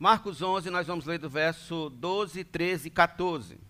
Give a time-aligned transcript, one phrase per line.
[0.00, 3.60] Marcos 11, nós vamos ler do verso 12, 13 e 14.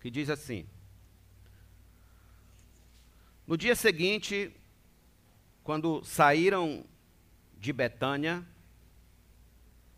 [0.00, 0.66] Que diz assim:
[3.46, 4.52] No dia seguinte,
[5.62, 6.84] quando saíram
[7.56, 8.44] de Betânia,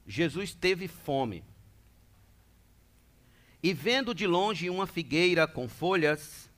[0.07, 1.43] Jesus teve fome.
[3.63, 6.51] E vendo de longe uma figueira com folhas,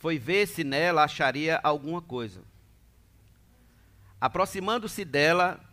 [0.00, 2.42] foi ver se nela acharia alguma coisa.
[4.20, 5.69] Aproximando-se dela,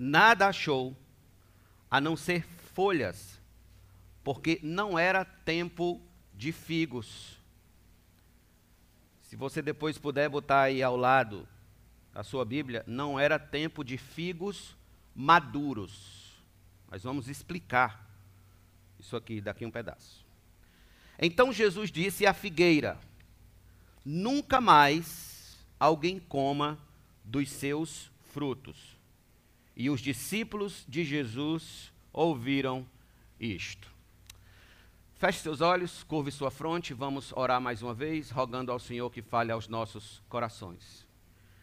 [0.00, 0.96] nada achou,
[1.90, 3.38] a não ser folhas,
[4.24, 6.00] porque não era tempo
[6.32, 7.36] de figos.
[9.20, 11.46] Se você depois puder botar aí ao lado
[12.14, 14.74] a sua Bíblia, não era tempo de figos
[15.14, 16.32] maduros.
[16.90, 18.08] Nós vamos explicar
[18.98, 20.24] isso aqui daqui um pedaço.
[21.18, 22.98] Então Jesus disse à figueira:
[24.02, 26.78] Nunca mais alguém coma
[27.22, 28.89] dos seus frutos.
[29.80, 32.86] E os discípulos de Jesus ouviram
[33.40, 33.90] isto.
[35.14, 39.22] Feche seus olhos, curve sua fronte, vamos orar mais uma vez, rogando ao Senhor que
[39.22, 41.06] fale aos nossos corações.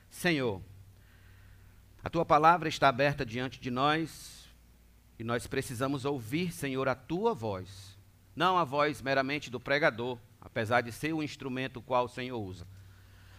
[0.10, 0.60] Senhor,
[2.04, 4.50] a tua palavra está aberta diante de nós
[5.20, 8.00] e nós precisamos ouvir, Senhor, a tua voz,
[8.36, 12.66] não a voz meramente do pregador, apesar de ser o instrumento qual o Senhor usa,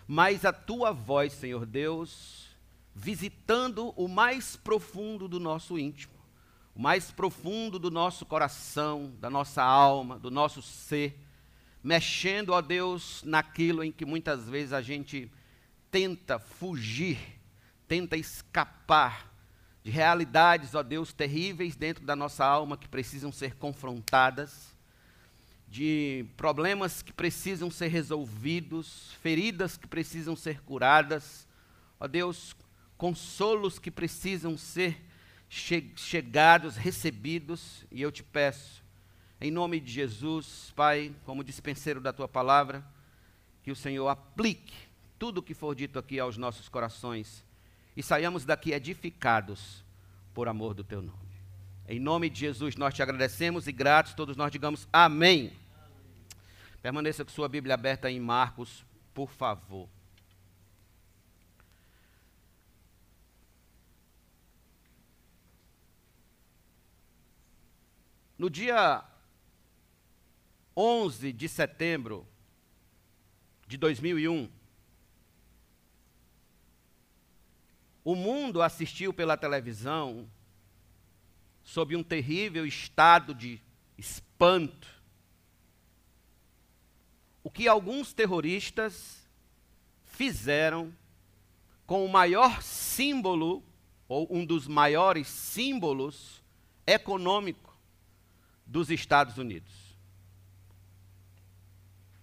[0.07, 2.48] mas a tua voz, Senhor Deus,
[2.99, 6.13] visitando o mais profundo do nosso íntimo,
[6.75, 11.17] o mais profundo do nosso coração, da nossa alma, do nosso ser,
[11.83, 15.31] mexendo, ó Deus, naquilo em que muitas vezes a gente
[15.93, 17.19] tenta fugir,
[17.87, 19.33] tenta escapar
[19.85, 24.75] de realidades, ó Deus, terríveis dentro da nossa alma que precisam ser confrontadas,
[25.69, 31.47] de problemas que precisam ser resolvidos, feridas que precisam ser curadas.
[32.01, 32.57] Ó Deus,
[32.99, 35.01] consolos que precisam ser
[35.49, 38.83] che chegados, recebidos, e eu te peço,
[39.41, 42.85] em nome de Jesus, Pai, como dispenseiro da tua palavra,
[43.63, 44.75] que o Senhor aplique
[45.19, 47.45] tudo o que for dito aqui aos nossos corações
[47.97, 49.85] e saiamos daqui edificados
[50.35, 51.19] por amor do teu nome.
[51.89, 55.47] Em nome de Jesus, nós te agradecemos e gratos, todos nós digamos amém.
[55.47, 55.53] amém.
[56.83, 58.85] Permaneça com sua Bíblia aberta em Marcos,
[59.15, 59.89] por favor.
[68.39, 69.05] No dia
[70.77, 72.25] 11 de setembro
[73.67, 74.49] de 2001,
[78.05, 80.31] o mundo assistiu pela televisão,
[81.65, 83.61] sob um terrível estado de
[83.99, 84.89] espanto,
[87.43, 89.29] o que alguns terroristas
[90.05, 90.95] fizeram
[91.85, 93.65] com o maior símbolo,
[94.07, 96.41] ou um dos maiores símbolos
[96.87, 97.68] econômicos
[98.69, 99.73] dos Estados Unidos.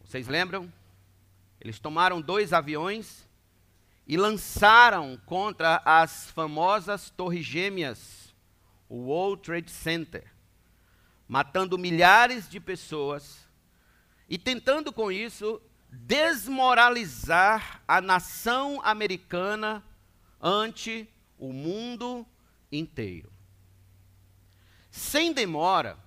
[0.03, 0.72] Vocês lembram?
[1.59, 3.28] Eles tomaram dois aviões
[4.07, 8.34] e lançaram contra as famosas Torres Gêmeas,
[8.88, 10.31] o World Trade Center,
[11.28, 13.47] matando milhares de pessoas
[14.29, 15.59] e tentando com isso
[15.91, 19.84] desmoralizar a nação americana
[20.39, 22.25] ante o mundo
[22.72, 23.31] inteiro.
[24.91, 26.04] Sem demora,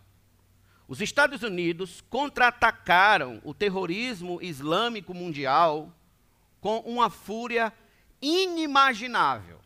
[0.88, 5.92] os Estados Unidos contra-atacaram o terrorismo islâmico mundial
[6.62, 7.70] com uma fúria
[8.22, 9.60] inimaginável.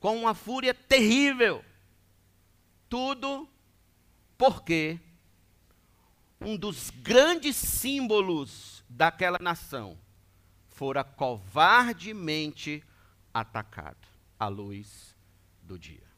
[0.00, 1.62] Com uma fúria terrível.
[2.88, 3.46] Tudo
[4.38, 4.98] porque
[6.40, 9.98] um dos grandes símbolos daquela nação
[10.66, 12.82] fora covardemente
[13.34, 15.14] atacado à luz
[15.62, 16.09] do dia.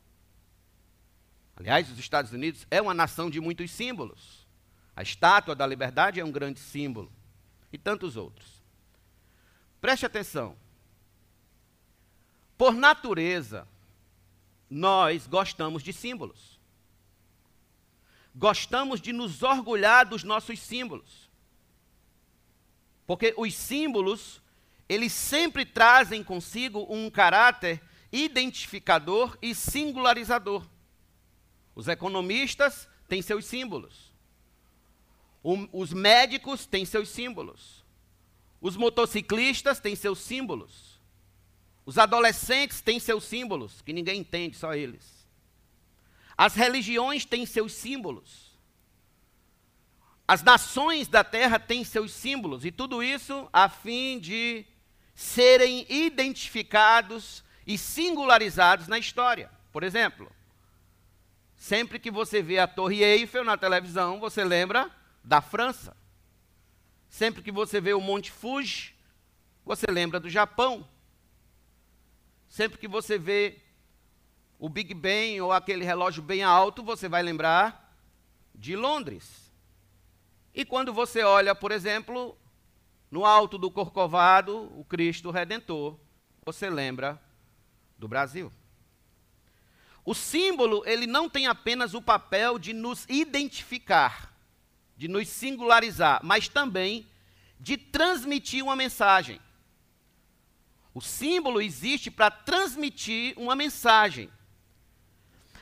[1.57, 4.47] Aliás, os Estados Unidos é uma nação de muitos símbolos.
[4.95, 7.13] A estátua da liberdade é um grande símbolo.
[7.73, 8.63] E tantos outros.
[9.81, 10.57] Preste atenção.
[12.57, 13.67] Por natureza,
[14.69, 16.61] nós gostamos de símbolos.
[18.35, 21.31] Gostamos de nos orgulhar dos nossos símbolos.
[23.07, 24.41] Porque os símbolos,
[24.89, 30.67] eles sempre trazem consigo um caráter identificador e singularizador.
[31.75, 34.13] Os economistas têm seus símbolos.
[35.43, 37.85] O, os médicos têm seus símbolos.
[38.61, 41.01] Os motociclistas têm seus símbolos.
[41.85, 45.27] Os adolescentes têm seus símbolos, que ninguém entende, só eles.
[46.37, 48.53] As religiões têm seus símbolos.
[50.27, 54.65] As nações da terra têm seus símbolos, e tudo isso a fim de
[55.15, 59.51] serem identificados e singularizados na história.
[59.73, 60.31] Por exemplo,
[61.63, 64.91] sempre que você vê a Torre Eiffel na televisão, você lembra
[65.23, 65.97] da França.
[67.09, 68.97] Sempre que você vê o Monte Fuji,
[69.65, 70.85] você lembra do Japão.
[72.49, 73.61] Sempre que você vê
[74.59, 77.97] o Big Ben ou aquele relógio bem alto, você vai lembrar
[78.53, 79.53] de Londres.
[80.53, 82.37] E quando você olha, por exemplo,
[83.09, 85.97] no alto do Corcovado, o Cristo Redentor,
[86.45, 87.23] você lembra
[87.97, 88.51] do Brasil.
[90.05, 94.35] O símbolo, ele não tem apenas o papel de nos identificar,
[94.97, 97.07] de nos singularizar, mas também
[97.59, 99.41] de transmitir uma mensagem.
[100.93, 104.29] O símbolo existe para transmitir uma mensagem.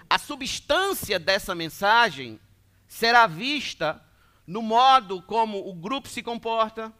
[0.08, 2.40] A substância dessa mensagem
[2.88, 4.02] será vista
[4.46, 6.92] no modo como o grupo se comporta,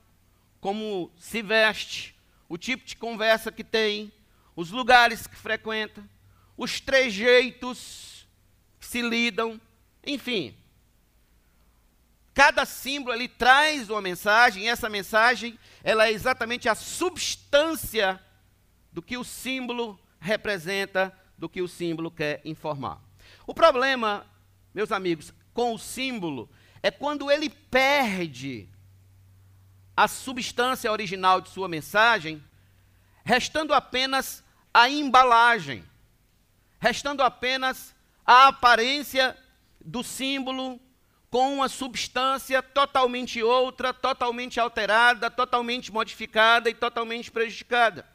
[0.60, 2.14] como se veste,
[2.48, 4.12] o tipo de conversa que tem,
[4.54, 6.04] os lugares que frequenta,
[6.60, 8.28] os trejeitos
[8.78, 9.58] se lidam,
[10.06, 10.54] enfim.
[12.34, 18.22] Cada símbolo ele traz uma mensagem, e essa mensagem ela é exatamente a substância
[18.92, 23.00] do que o símbolo representa, do que o símbolo quer informar.
[23.46, 24.26] O problema,
[24.74, 26.46] meus amigos, com o símbolo
[26.82, 28.68] é quando ele perde
[29.96, 32.44] a substância original de sua mensagem,
[33.24, 35.88] restando apenas a embalagem,
[36.80, 37.94] restando apenas
[38.24, 39.36] a aparência
[39.84, 40.80] do símbolo
[41.30, 48.08] com uma substância totalmente outra, totalmente alterada, totalmente modificada e totalmente prejudicada.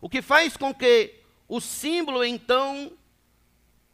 [0.00, 1.14] O que faz com que
[1.48, 2.92] o símbolo, então,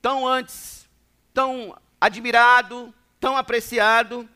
[0.00, 0.88] tão antes,
[1.32, 4.28] tão admirado, tão apreciado,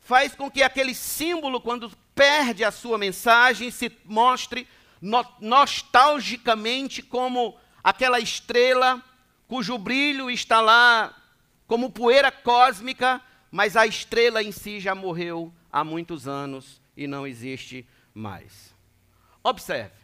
[0.00, 4.68] faz com que aquele símbolo, quando perde a sua mensagem, se mostre
[5.00, 9.02] no nostalgicamente como aquela estrela
[9.46, 11.14] cujo brilho está lá
[11.66, 13.20] como poeira cósmica,
[13.50, 18.74] mas a estrela em si já morreu há muitos anos e não existe mais.
[19.42, 19.96] Observe.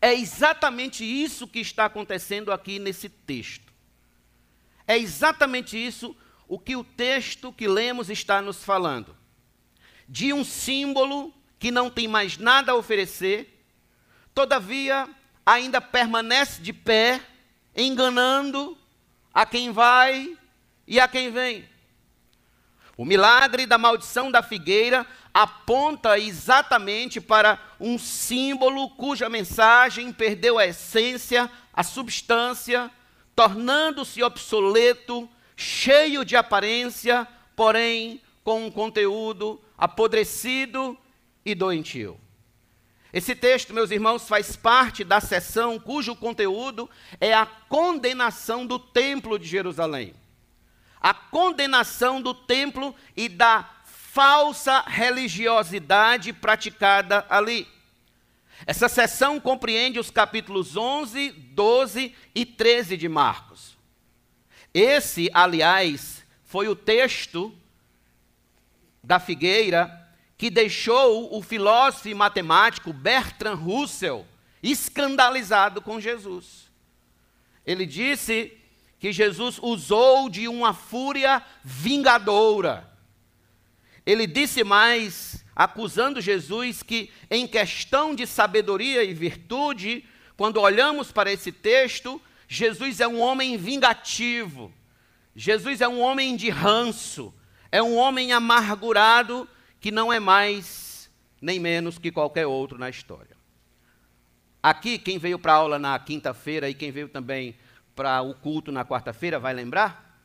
[0.00, 3.72] É exatamente isso que está acontecendo aqui nesse texto.
[4.86, 6.16] É exatamente isso
[6.46, 9.16] o que o texto que lemos está nos falando.
[10.08, 13.64] De um símbolo que não tem mais nada a oferecer,
[14.34, 15.08] todavia
[15.48, 17.22] ainda permanece de pé,
[17.74, 18.76] enganando
[19.32, 20.36] a quem vai
[20.86, 21.66] e a quem vem.
[22.98, 30.66] O milagre da maldição da figueira aponta exatamente para um símbolo cuja mensagem perdeu a
[30.66, 32.90] essência, a substância,
[33.34, 40.98] tornando-se obsoleto, cheio de aparência, porém com um conteúdo apodrecido
[41.42, 42.20] e doentio.
[43.12, 46.88] Esse texto, meus irmãos, faz parte da sessão cujo conteúdo
[47.20, 50.14] é a condenação do Templo de Jerusalém.
[51.00, 57.68] A condenação do templo e da falsa religiosidade praticada ali.
[58.66, 63.78] Essa sessão compreende os capítulos 11, 12 e 13 de Marcos.
[64.74, 67.54] Esse, aliás, foi o texto
[69.02, 69.97] da figueira
[70.38, 74.24] que deixou o filósofo e matemático Bertrand Russell
[74.62, 76.70] escandalizado com Jesus.
[77.66, 78.56] Ele disse
[79.00, 82.88] que Jesus usou de uma fúria vingadora.
[84.06, 90.04] Ele disse mais acusando Jesus que, em questão de sabedoria e virtude,
[90.36, 94.72] quando olhamos para esse texto, Jesus é um homem vingativo,
[95.34, 97.34] Jesus é um homem de ranço,
[97.70, 99.48] é um homem amargurado
[99.80, 103.36] que não é mais nem menos que qualquer outro na história.
[104.62, 107.56] Aqui, quem veio para a aula na quinta-feira e quem veio também
[107.94, 110.20] para o culto na quarta-feira vai lembrar?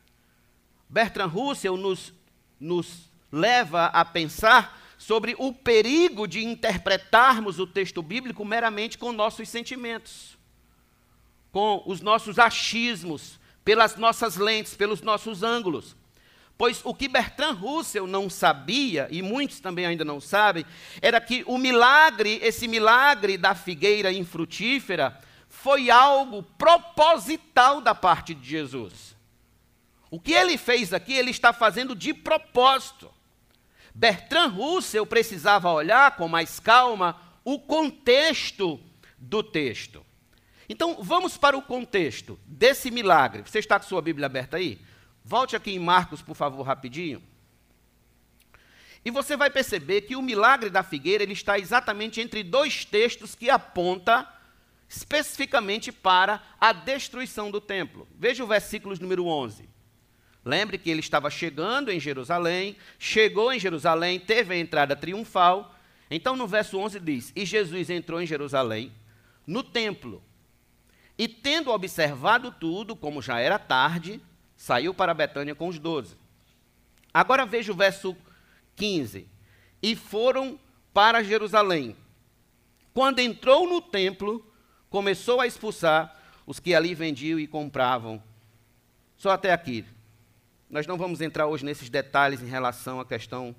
[0.89, 2.13] Bertrand Russell nos,
[2.59, 9.49] nos leva a pensar sobre o perigo de interpretarmos o texto bíblico meramente com nossos
[9.49, 10.37] sentimentos,
[11.51, 15.95] com os nossos achismos, pelas nossas lentes, pelos nossos ângulos.
[16.57, 20.65] Pois o que Bertrand Russell não sabia, e muitos também ainda não sabem,
[21.01, 25.19] era que o milagre, esse milagre da figueira infrutífera,
[25.49, 29.15] foi algo proposital da parte de Jesus.
[30.11, 33.11] O que ele fez aqui, ele está fazendo de propósito.
[33.95, 38.79] Bertrand Russell precisava olhar com mais calma o contexto
[39.17, 40.05] do texto.
[40.69, 43.43] Então, vamos para o contexto desse milagre.
[43.43, 44.79] Você está com sua Bíblia aberta aí?
[45.23, 47.21] Volte aqui em Marcos, por favor, rapidinho.
[49.05, 53.35] E você vai perceber que o milagre da figueira ele está exatamente entre dois textos
[53.35, 54.27] que aponta
[54.87, 58.07] especificamente para a destruição do templo.
[58.17, 59.67] Veja o versículo número 11.
[60.45, 65.75] Lembre que ele estava chegando em Jerusalém, chegou em Jerusalém, teve a entrada triunfal.
[66.11, 68.91] Então, no verso 11 diz: E Jesus entrou em Jerusalém,
[69.47, 70.21] no templo,
[71.17, 74.21] e tendo observado tudo, como já era tarde,
[74.63, 76.15] saiu para Betânia com os doze.
[77.13, 78.15] Agora veja o verso
[78.77, 79.27] 15.
[79.81, 80.57] E foram
[80.93, 81.97] para Jerusalém.
[82.93, 84.41] Quando entrou no templo,
[84.89, 86.17] começou a expulsar
[86.47, 88.23] os que ali vendiam e compravam.
[89.17, 89.83] Só até aqui.
[90.69, 93.53] Nós não vamos entrar hoje nesses detalhes em relação à questão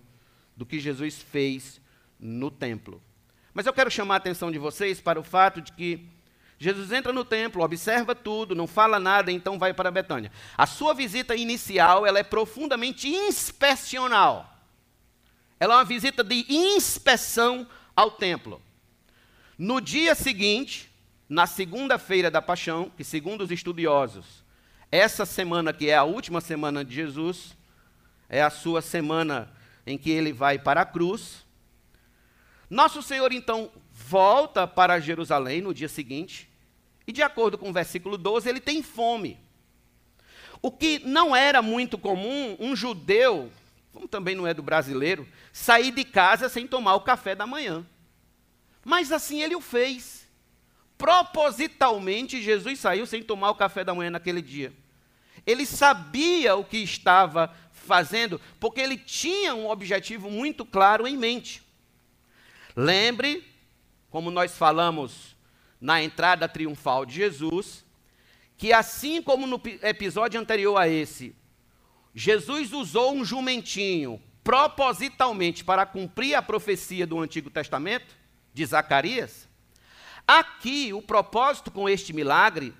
[0.57, 1.83] do que Jesus fez
[2.19, 3.03] no templo.
[3.53, 6.09] Mas eu quero chamar a atenção de vocês para o fato de que
[6.65, 10.33] Jesus entra no templo, observa tudo, não fala nada, então vai para Betânia.
[10.57, 14.51] A sua visita inicial, ela é profundamente inspecional.
[15.61, 18.63] Ela é uma visita de inspeção ao templo.
[19.59, 20.91] No dia seguinte,
[21.29, 24.43] na segunda-feira da paixão, que segundo os estudiosos,
[24.91, 27.55] essa semana que é a última semana de Jesus,
[28.27, 29.53] é a sua semana
[29.87, 31.45] em que ele vai para a cruz.
[32.71, 36.54] Nosso Senhor então volta para Jerusalém no dia seguinte,
[37.07, 39.39] e de acordo com o versículo 12, ele tem fome.
[40.63, 43.53] O que não era muito comum, um judeu,
[43.93, 47.85] como também não é do brasileiro, sair de casa sem tomar o café da manhã.
[48.85, 50.27] Mas assim ele o fez.
[50.97, 54.73] Propositalmente, Jesus saiu sem tomar o café da manhã naquele dia.
[55.47, 61.63] Ele sabia o que estava fazendo, porque ele tinha um objetivo muito claro em mente.
[62.75, 63.45] Lembre,
[64.11, 65.34] como nós falamos
[65.85, 67.85] na entrada triunfal de Jesus,
[68.57, 71.37] que assim como no episódio anterior a esse,
[72.15, 78.17] Jesus usou um jumentinho propositalmente para cumprir a profecia do Antigo Testamento,
[78.55, 79.47] de Zacarias.
[80.27, 82.73] Aqui, o propósito com este milagre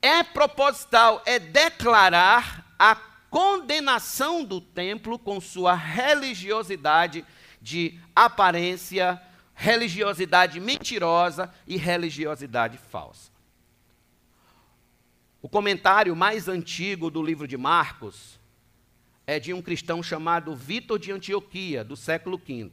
[0.00, 2.94] é proposital, é declarar a
[3.28, 7.24] condenação do templo com sua religiosidade
[7.60, 9.20] de aparência,
[9.62, 13.30] religiosidade mentirosa e religiosidade falsa.
[15.40, 18.40] O comentário mais antigo do livro de Marcos
[19.24, 22.72] é de um cristão chamado Vitor de Antioquia, do século V.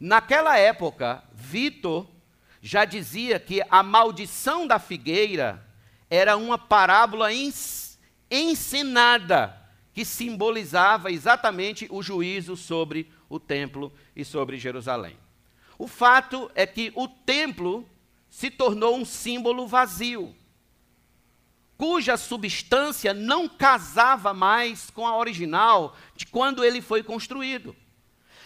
[0.00, 2.06] Naquela época, Vitor
[2.62, 5.62] já dizia que a maldição da figueira
[6.08, 7.28] era uma parábola
[8.30, 9.54] ensinada
[9.92, 15.18] que simbolizava exatamente o juízo sobre o templo e sobre Jerusalém.
[15.80, 17.88] O fato é que o templo
[18.28, 20.36] se tornou um símbolo vazio,
[21.78, 27.74] cuja substância não casava mais com a original de quando ele foi construído.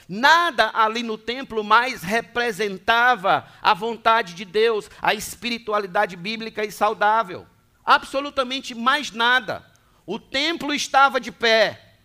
[0.09, 7.49] Nada ali no templo mais representava a vontade de Deus, a espiritualidade bíblica e saudável.
[7.85, 9.69] Absolutamente mais nada.
[10.07, 11.97] O templo estava de pé.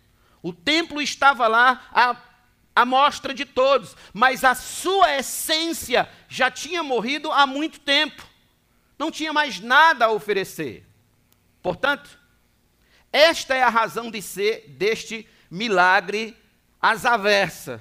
[0.42, 2.16] O templo estava lá à,
[2.74, 8.22] à mostra de todos, mas a sua essência já tinha morrido há muito tempo.
[8.98, 10.86] Não tinha mais nada a oferecer.
[11.62, 12.18] Portanto,
[13.12, 16.36] esta é a razão de ser deste milagre
[16.80, 17.80] às avessas.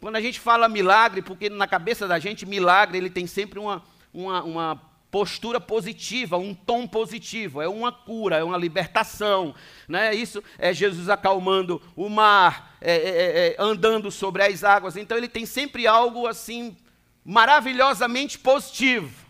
[0.00, 3.84] Quando a gente fala milagre, porque na cabeça da gente, milagre, ele tem sempre uma,
[4.12, 9.54] uma, uma postura positiva, um tom positivo, é uma cura, é uma libertação,
[9.86, 10.14] né?
[10.14, 14.96] Isso é Jesus acalmando o mar, é, é, é, é, andando sobre as águas.
[14.96, 16.74] Então ele tem sempre algo assim
[17.22, 19.26] maravilhosamente positivo.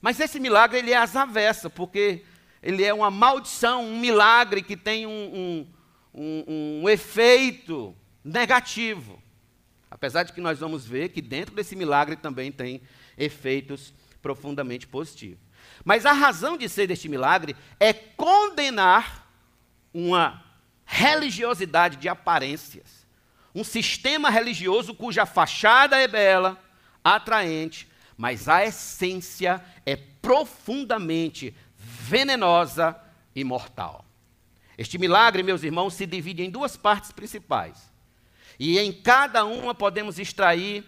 [0.00, 2.22] Mas esse milagre ele é às avessas, porque
[2.62, 5.66] ele é uma maldição, um milagre que tem um, um,
[6.14, 7.92] um, um efeito
[8.22, 9.20] negativo.
[9.90, 12.80] Apesar de que nós vamos ver que dentro desse milagre também tem
[13.16, 13.92] efeitos
[14.28, 15.38] profundamente positivos.
[15.82, 19.26] Mas a razão de ser deste milagre é condenar
[19.92, 20.44] uma
[20.84, 23.06] religiosidade de aparências,
[23.54, 26.62] um sistema religioso cuja fachada é bela,
[27.02, 32.94] atraente, mas a essência é profundamente venenosa
[33.34, 34.04] e mortal.
[34.76, 37.90] Este milagre, meus irmãos, se divide em duas partes principais.
[38.60, 40.84] E em cada uma podemos extrair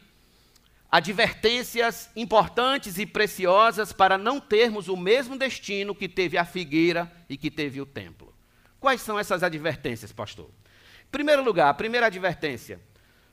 [0.91, 7.37] advertências importantes e preciosas para não termos o mesmo destino que teve a figueira e
[7.37, 8.35] que teve o templo.
[8.81, 10.51] Quais são essas advertências, pastor?
[11.07, 12.81] Em primeiro lugar, a primeira advertência: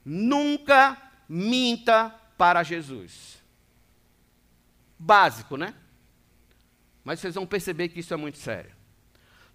[0.05, 3.41] nunca minta para Jesus.
[4.99, 5.73] Básico, né?
[7.03, 8.75] Mas vocês vão perceber que isso é muito sério.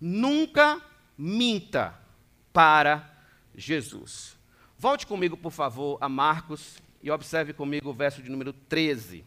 [0.00, 0.80] Nunca
[1.16, 1.94] minta
[2.52, 3.08] para
[3.54, 4.36] Jesus.
[4.78, 9.24] Volte comigo, por favor, a Marcos e observe comigo o verso de número 13.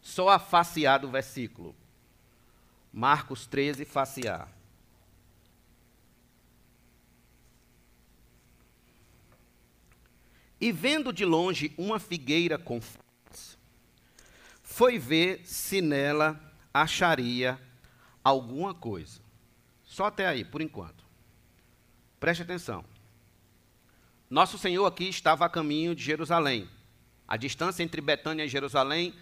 [0.00, 1.74] só a face do versículo.
[2.92, 4.46] Marcos 13, face A.
[10.60, 13.58] E vendo de longe uma figueira com folhas,
[14.62, 16.38] foi ver se nela
[16.72, 17.58] acharia
[18.22, 19.20] alguma coisa.
[19.82, 21.04] Só até aí, por enquanto.
[22.20, 22.84] Preste atenção.
[24.32, 26.66] Nosso Senhor aqui estava a caminho de Jerusalém.
[27.28, 29.12] A distância entre Betânia e Jerusalém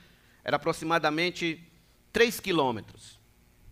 [0.44, 1.60] era aproximadamente
[2.12, 3.18] 3 quilômetros.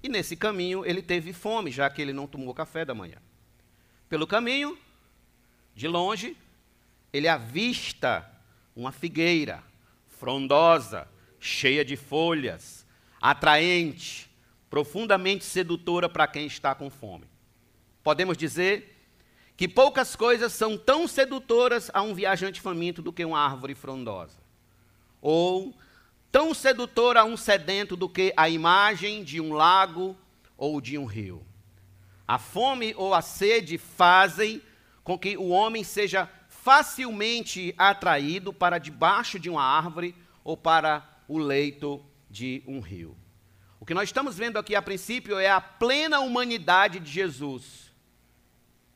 [0.03, 3.19] E nesse caminho ele teve fome, já que ele não tomou café da manhã.
[4.09, 4.77] Pelo caminho,
[5.77, 6.37] de longe,
[7.13, 8.29] ele avista
[8.75, 9.63] uma figueira
[10.09, 11.07] frondosa,
[11.39, 12.85] cheia de folhas,
[13.21, 14.29] atraente,
[14.69, 17.27] profundamente sedutora para quem está com fome.
[18.03, 18.98] Podemos dizer
[19.59, 24.39] que poucas coisas são tão sedutoras a um viajante faminto do que uma árvore frondosa.
[25.21, 25.75] Ou
[26.31, 30.17] tão sedutora a um sedento do que a imagem de um lago
[30.57, 31.45] ou de um rio.
[32.27, 34.63] A fome ou a sede fazem
[35.03, 41.37] com que o homem seja facilmente atraído para debaixo de uma árvore ou para o
[41.37, 42.01] leito
[42.31, 43.17] de um rio.
[43.81, 47.88] O que nós estamos vendo aqui a princípio é a plena humanidade de Jesus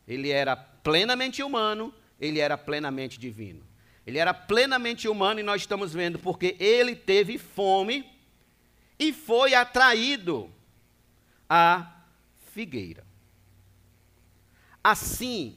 [0.07, 3.63] ele era plenamente humano, ele era plenamente divino.
[4.07, 8.05] Ele era plenamente humano e nós estamos vendo porque ele teve fome
[8.99, 10.53] e foi atraído
[11.49, 12.03] à
[12.53, 13.05] figueira.
[14.83, 15.57] Assim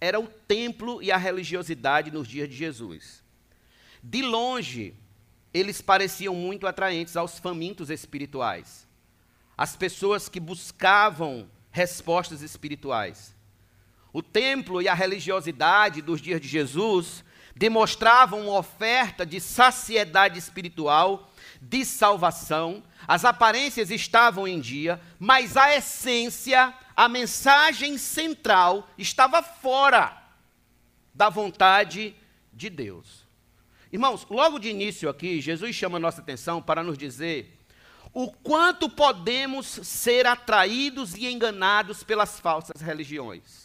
[0.00, 3.22] era o templo e a religiosidade nos dias de Jesus.
[4.02, 4.94] De longe,
[5.52, 8.86] eles pareciam muito atraentes aos famintos espirituais,
[9.56, 13.33] às pessoas que buscavam respostas espirituais.
[14.14, 17.24] O templo e a religiosidade dos dias de Jesus
[17.56, 22.80] demonstravam uma oferta de saciedade espiritual, de salvação.
[23.08, 30.16] As aparências estavam em dia, mas a essência, a mensagem central estava fora
[31.12, 32.14] da vontade
[32.52, 33.26] de Deus.
[33.92, 37.52] Irmãos, logo de início aqui, Jesus chama a nossa atenção para nos dizer
[38.12, 43.63] o quanto podemos ser atraídos e enganados pelas falsas religiões.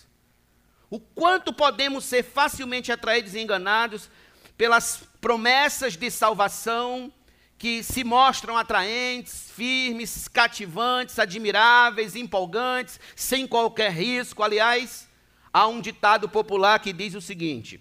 [0.89, 4.09] O quanto podemos ser facilmente atraídos e enganados
[4.57, 7.13] pelas promessas de salvação
[7.57, 14.41] que se mostram atraentes, firmes, cativantes, admiráveis, empolgantes, sem qualquer risco.
[14.41, 15.07] Aliás,
[15.53, 17.79] há um ditado popular que diz o seguinte: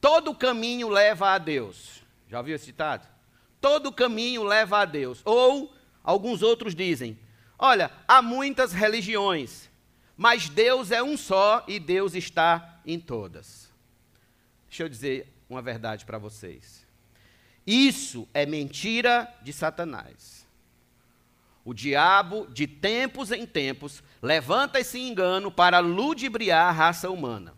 [0.00, 2.02] todo caminho leva a Deus.
[2.28, 3.08] Já ouviu esse ditado?
[3.60, 5.22] Todo caminho leva a Deus.
[5.24, 7.18] Ou alguns outros dizem:
[7.58, 9.70] olha, há muitas religiões,
[10.16, 13.70] mas Deus é um só e Deus está em todas.
[14.68, 16.86] Deixa eu dizer uma verdade para vocês.
[17.66, 20.44] Isso é mentira de Satanás.
[21.64, 27.54] O diabo, de tempos em tempos, levanta esse engano para ludibriar a raça humana.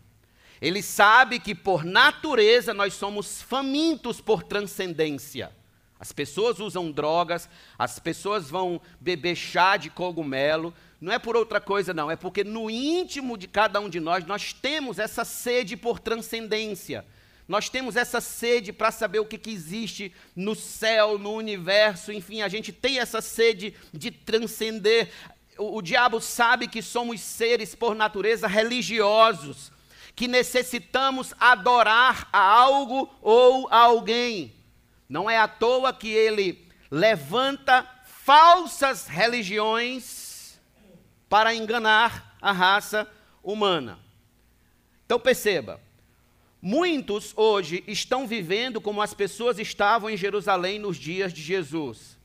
[0.61, 5.53] Ele sabe que, por natureza, nós somos famintos por transcendência.
[5.99, 11.61] As pessoas usam drogas, as pessoas vão beber chá de cogumelo, não é por outra
[11.61, 15.77] coisa, não, é porque no íntimo de cada um de nós, nós temos essa sede
[15.77, 17.05] por transcendência.
[17.47, 22.43] Nós temos essa sede para saber o que, que, existe no céu, no universo, enfim,
[22.43, 25.11] a gente tem essa sede de transcender.
[25.57, 29.71] O, o diabo sabe que somos seres por natureza religiosos,
[30.17, 34.53] que necessitamos adorar a algo ou a alguém.
[35.09, 37.89] Não é à toa que ele levanta
[38.25, 40.26] falsas religiões
[41.29, 43.09] para enganar a raça
[43.43, 43.99] humana.
[45.05, 45.81] Então perceba,
[46.61, 52.17] muitos hoje estão vivendo como as pessoas estavam em Jerusalém nos dias de Jesus.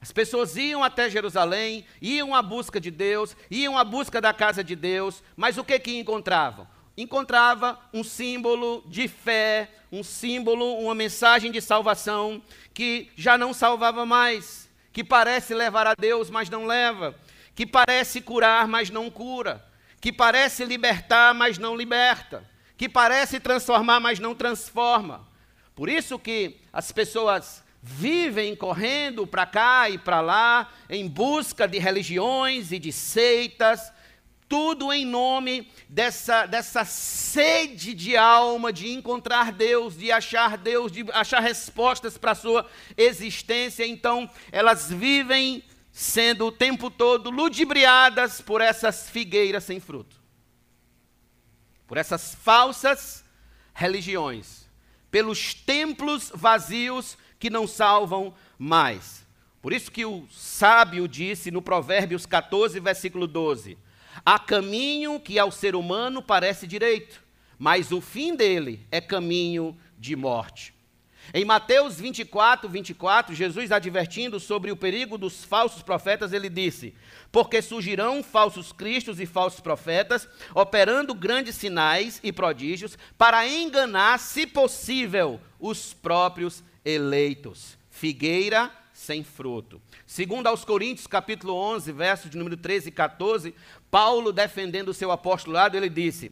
[0.00, 4.64] As pessoas iam até Jerusalém, iam à busca de Deus, iam à busca da casa
[4.64, 6.66] de Deus, mas o que que encontravam?
[6.96, 12.42] Encontrava um símbolo de fé, um símbolo, uma mensagem de salvação
[12.74, 17.14] que já não salvava mais, que parece levar a Deus, mas não leva
[17.54, 19.64] que parece curar, mas não cura,
[20.00, 25.28] que parece libertar, mas não liberta, que parece transformar, mas não transforma.
[25.74, 31.78] Por isso que as pessoas vivem correndo para cá e para lá em busca de
[31.78, 33.92] religiões e de seitas,
[34.48, 41.06] tudo em nome dessa, dessa sede de alma de encontrar Deus, de achar Deus, de
[41.10, 43.86] achar respostas para a sua existência.
[43.86, 50.16] Então, elas vivem sendo o tempo todo ludibriadas por essas figueiras sem fruto,
[51.86, 53.22] por essas falsas
[53.74, 54.66] religiões,
[55.10, 59.26] pelos templos vazios que não salvam mais.
[59.60, 63.76] Por isso que o sábio disse no Provérbios 14, versículo 12:
[64.24, 67.22] Há caminho que ao ser humano parece direito,
[67.58, 70.74] mas o fim dele é caminho de morte.
[71.32, 76.94] Em Mateus 24, 24, Jesus advertindo sobre o perigo dos falsos profetas, ele disse:
[77.30, 84.46] Porque surgirão falsos cristos e falsos profetas, operando grandes sinais e prodígios, para enganar, se
[84.46, 87.78] possível, os próprios eleitos.
[87.90, 89.80] Figueira sem fruto.
[90.06, 93.54] Segundo aos Coríntios, capítulo 11, versos de número 13 e 14,
[93.90, 96.30] Paulo, defendendo o seu apostolado, ele disse: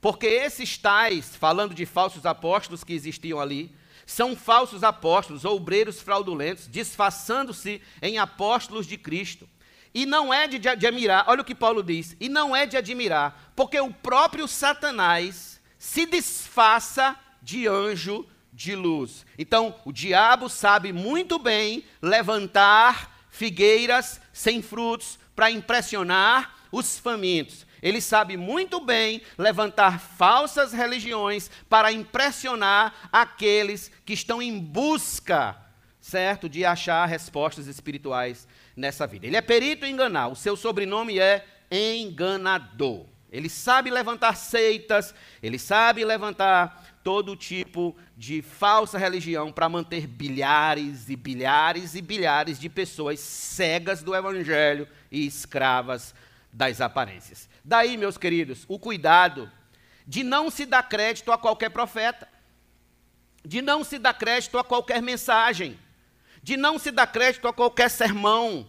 [0.00, 3.74] Porque esses tais, falando de falsos apóstolos que existiam ali,
[4.06, 9.48] são falsos apóstolos, obreiros fraudulentos, disfarçando-se em apóstolos de Cristo.
[9.94, 12.76] E não é de, de, admirar, olha o que Paulo diz, e não é de
[12.76, 19.26] admirar, porque o próprio Satanás se disfarça de anjo de luz.
[19.38, 27.66] Então, o diabo sabe muito bem levantar figueiras sem frutos para impressionar os famintos.
[27.82, 35.56] Ele sabe muito bem levantar falsas religiões para impressionar aqueles que estão em busca,
[36.00, 39.26] certo, de achar respostas espirituais nessa vida.
[39.26, 40.28] Ele é perito em enganar.
[40.28, 43.06] O seu sobrenome é enganador.
[43.32, 51.08] Ele sabe levantar seitas, ele sabe levantar todo tipo de falsa religião para manter bilhares
[51.08, 56.14] e bilhares e bilhares de pessoas cegas do evangelho e escravas
[56.52, 57.48] das aparências.
[57.64, 59.50] Daí, meus queridos, o cuidado
[60.06, 62.28] de não se dar crédito a qualquer profeta,
[63.44, 65.78] de não se dar crédito a qualquer mensagem,
[66.42, 68.68] de não se dar crédito a qualquer sermão,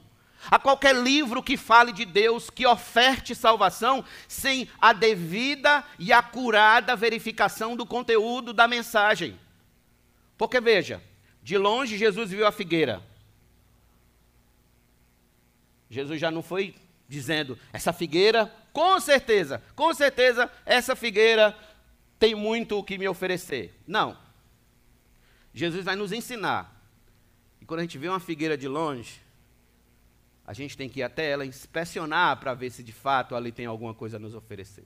[0.50, 6.96] a qualquer livro que fale de Deus, que oferte salvação, sem a devida e acurada
[6.96, 9.40] verificação do conteúdo da mensagem.
[10.38, 11.02] Porque veja,
[11.42, 13.02] de longe Jesus viu a figueira.
[15.90, 16.76] Jesus já não foi
[17.08, 21.56] dizendo, essa figueira, com certeza, com certeza, essa figueira
[22.18, 23.80] tem muito o que me oferecer.
[23.88, 24.18] Não.
[25.54, 26.84] Jesus vai nos ensinar.
[27.62, 29.22] E quando a gente vê uma figueira de longe,
[30.46, 33.68] a gente tem que ir até ela inspecionar para ver se de fato ali tem
[33.68, 34.86] alguma coisa a nos oferecer.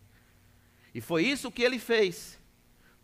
[0.93, 2.38] E foi isso que ele fez.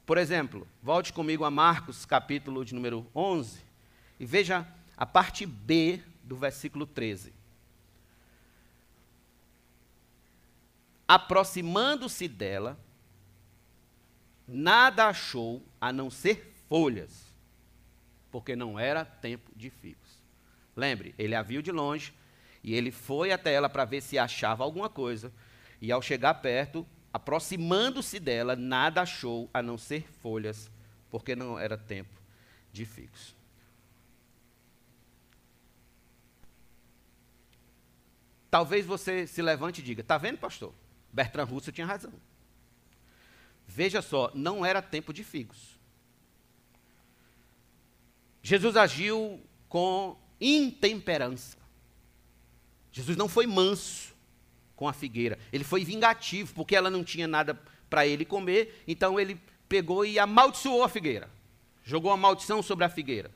[0.06, 3.60] Por exemplo, volte comigo a Marcos, capítulo de número 11,
[4.20, 4.68] e veja
[4.98, 7.34] a parte B do versículo 13.
[11.14, 12.76] Aproximando-se dela,
[14.48, 17.32] nada achou a não ser folhas,
[18.32, 20.24] porque não era tempo de figos.
[20.76, 22.16] Lembre, ele a viu de longe,
[22.64, 25.32] e ele foi até ela para ver se achava alguma coisa.
[25.80, 30.72] E ao chegar perto, aproximando-se dela, nada achou a não ser folhas,
[31.12, 32.20] porque não era tempo
[32.72, 33.36] de figos.
[38.50, 40.74] Talvez você se levante e diga: Está vendo, pastor?
[41.14, 42.12] Bertrand Russell tinha razão.
[43.68, 45.80] Veja só, não era tempo de figos.
[48.42, 51.58] Jesus agiu com intemperança.
[52.92, 54.14] Jesus não foi manso
[54.76, 59.20] com a figueira, ele foi vingativo, porque ela não tinha nada para ele comer, então
[59.20, 61.30] ele pegou e amaldiçoou a figueira,
[61.84, 63.32] jogou a maldição sobre a figueira.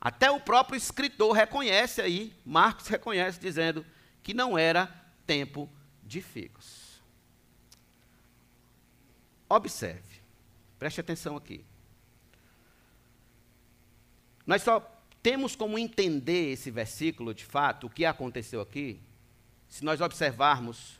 [0.00, 3.84] Até o próprio escritor reconhece aí, Marcos reconhece, dizendo
[4.22, 4.86] que não era
[5.26, 5.68] tempo
[6.08, 7.00] de figos.
[9.48, 10.22] Observe,
[10.78, 11.64] preste atenção aqui.
[14.46, 14.80] Nós só
[15.22, 18.98] temos como entender esse versículo, de fato, o que aconteceu aqui,
[19.68, 20.98] se nós observarmos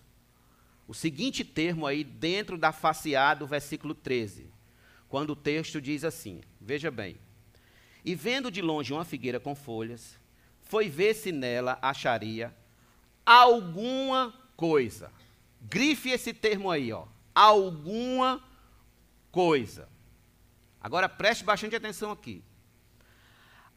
[0.87, 4.51] o seguinte termo aí dentro da faceada do versículo 13,
[5.09, 7.17] quando o texto diz assim: Veja bem.
[8.05, 10.19] E vendo de longe uma figueira com folhas,
[10.61, 12.55] foi ver se nela acharia
[13.25, 15.13] alguma coisa.
[15.61, 17.07] Grife esse termo aí, ó.
[17.33, 18.43] Alguma
[19.31, 19.89] coisa.
[20.81, 22.43] Agora preste bastante atenção aqui.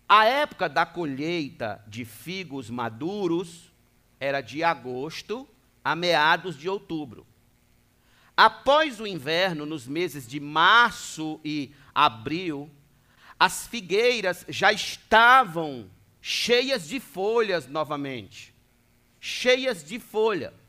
[0.09, 3.71] A época da colheita de figos maduros
[4.19, 5.47] era de agosto
[5.83, 7.27] a meados de outubro.
[8.35, 12.71] Após o inverno, nos meses de março e abril,
[13.39, 18.51] as figueiras já estavam cheias de folhas novamente.
[19.19, 20.59] Cheias de folha.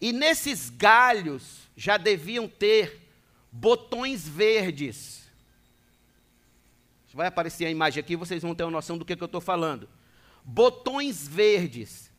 [0.00, 3.00] E nesses galhos já deviam ter
[3.50, 5.26] botões verdes
[7.16, 9.40] Vai aparecer a imagem aqui, vocês vão ter uma noção do que, que eu estou
[9.40, 9.88] falando.
[10.44, 12.12] Botões verdes,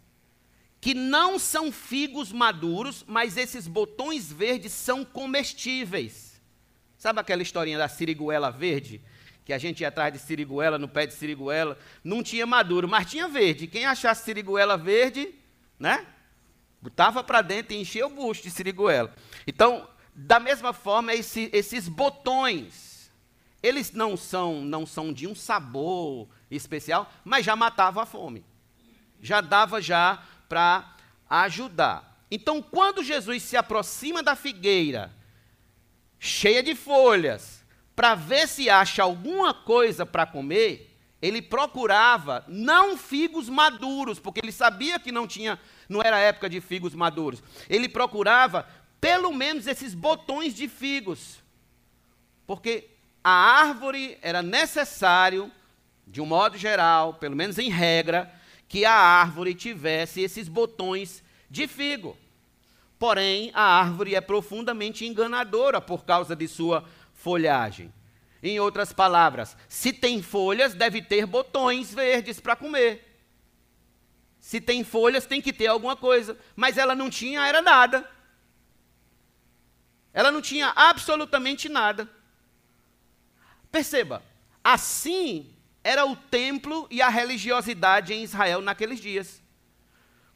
[0.81, 6.41] que não são figos maduros, mas esses botões verdes são comestíveis.
[6.97, 8.99] Sabe aquela historinha da siriguela verde?
[9.45, 13.09] que a gente ia atrás de siriguela, no pé de siriguela, não tinha maduro, mas
[13.09, 13.65] tinha verde.
[13.65, 15.33] Quem achasse siriguela verde,
[15.79, 16.05] né?
[16.87, 19.13] Botava para dentro e enchia o bucho de siriguela.
[19.45, 23.11] Então, da mesma forma, esse, esses botões,
[23.61, 28.45] eles não são, não são de um sabor especial, mas já matavam a fome.
[29.21, 30.95] Já dava já para
[31.29, 32.25] ajudar.
[32.31, 35.13] Então, quando Jesus se aproxima da figueira,
[36.17, 43.49] cheia de folhas, para ver se acha alguma coisa para comer, ele procurava não figos
[43.49, 47.41] maduros, porque ele sabia que não tinha, não era época de figos maduros.
[47.69, 48.67] Ele procurava
[48.99, 51.39] pelo menos esses botões de figos.
[52.45, 52.89] Porque
[53.23, 55.51] a árvore era necessário,
[56.05, 58.33] de um modo geral, pelo menos em regra,
[58.67, 62.17] que a árvore tivesse esses botões de figo.
[62.99, 67.93] Porém, a árvore é profundamente enganadora por causa de sua folhagem.
[68.41, 73.06] Em outras palavras, se tem folhas, deve ter botões verdes para comer.
[74.47, 76.39] Se tem folhas, tem que ter alguma coisa.
[76.55, 78.09] Mas ela não tinha, era nada.
[80.13, 82.09] Ela não tinha absolutamente nada.
[83.69, 84.23] Perceba,
[84.63, 89.43] assim era o templo e a religiosidade em Israel naqueles dias.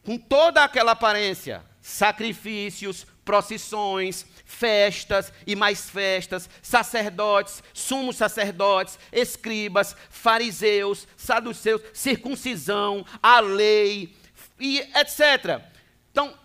[0.03, 11.07] Com toda aquela aparência, sacrifícios, procissões, festas e mais festas, sacerdotes, sumos sacerdotes, escribas, fariseus,
[11.15, 14.15] saduceus, circuncisão, a lei
[14.59, 15.61] e etc.
[16.11, 16.37] Então,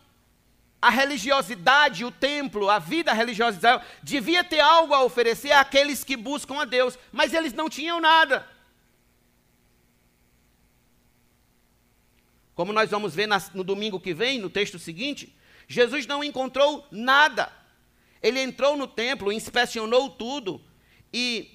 [0.81, 6.61] a religiosidade, o templo, a vida religiosa devia ter algo a oferecer àqueles que buscam
[6.61, 8.47] a Deus, mas eles não tinham nada.
[12.57, 15.33] Como nós vamos ver no domingo que vem, no texto seguinte,
[15.69, 17.53] Jesus não encontrou nada.
[18.21, 20.61] Ele entrou no templo, inspecionou tudo,
[21.13, 21.51] e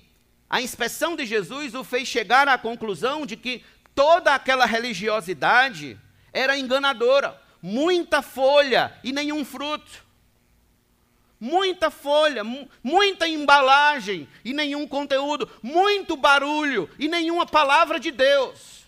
[0.49, 5.99] a inspeção de Jesus o fez chegar à conclusão de que toda aquela religiosidade
[6.31, 10.05] era enganadora muita folha e nenhum fruto.
[11.39, 12.43] Muita folha,
[12.83, 18.80] muita embalagem e nenhum conteúdo, muito barulho e nenhuma palavra de Deus.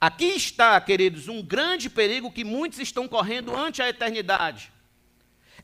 [0.00, 4.72] Aqui está, queridos, um grande perigo que muitos estão correndo ante a eternidade.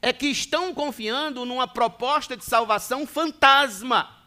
[0.01, 4.23] É que estão confiando numa proposta de salvação fantasma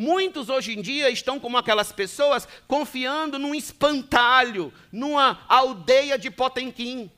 [0.00, 7.10] Muitos hoje em dia estão como aquelas pessoas confiando num espantalho, numa aldeia de Potemkin.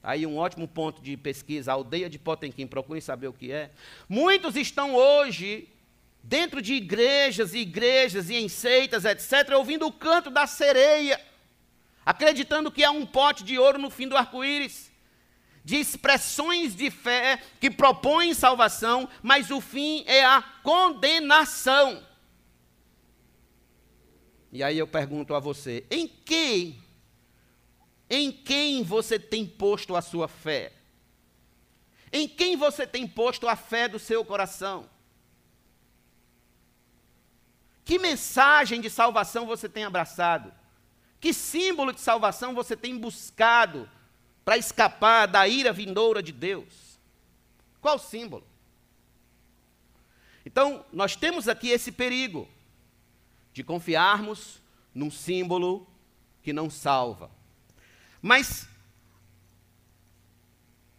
[0.00, 3.72] Aí um ótimo ponto de pesquisa, aldeia de Potemkin, procurem saber o que é.
[4.08, 5.68] Muitos estão hoje
[6.26, 11.20] dentro de igrejas e igrejas e em seitas, etc., ouvindo o canto da sereia,
[12.04, 14.90] acreditando que há um pote de ouro no fim do arco-íris
[15.64, 22.06] de expressões de fé que propõem salvação, mas o fim é a condenação.
[24.52, 26.80] E aí eu pergunto a você: em quem,
[28.08, 30.72] em quem você tem posto a sua fé?
[32.12, 34.88] Em quem você tem posto a fé do seu coração?
[37.86, 40.52] Que mensagem de salvação você tem abraçado?
[41.20, 43.88] Que símbolo de salvação você tem buscado
[44.44, 46.98] para escapar da ira vindoura de Deus.
[47.80, 48.44] Qual símbolo?
[50.44, 52.48] Então, nós temos aqui esse perigo
[53.52, 54.60] de confiarmos
[54.92, 55.86] num símbolo
[56.42, 57.30] que não salva.
[58.20, 58.68] Mas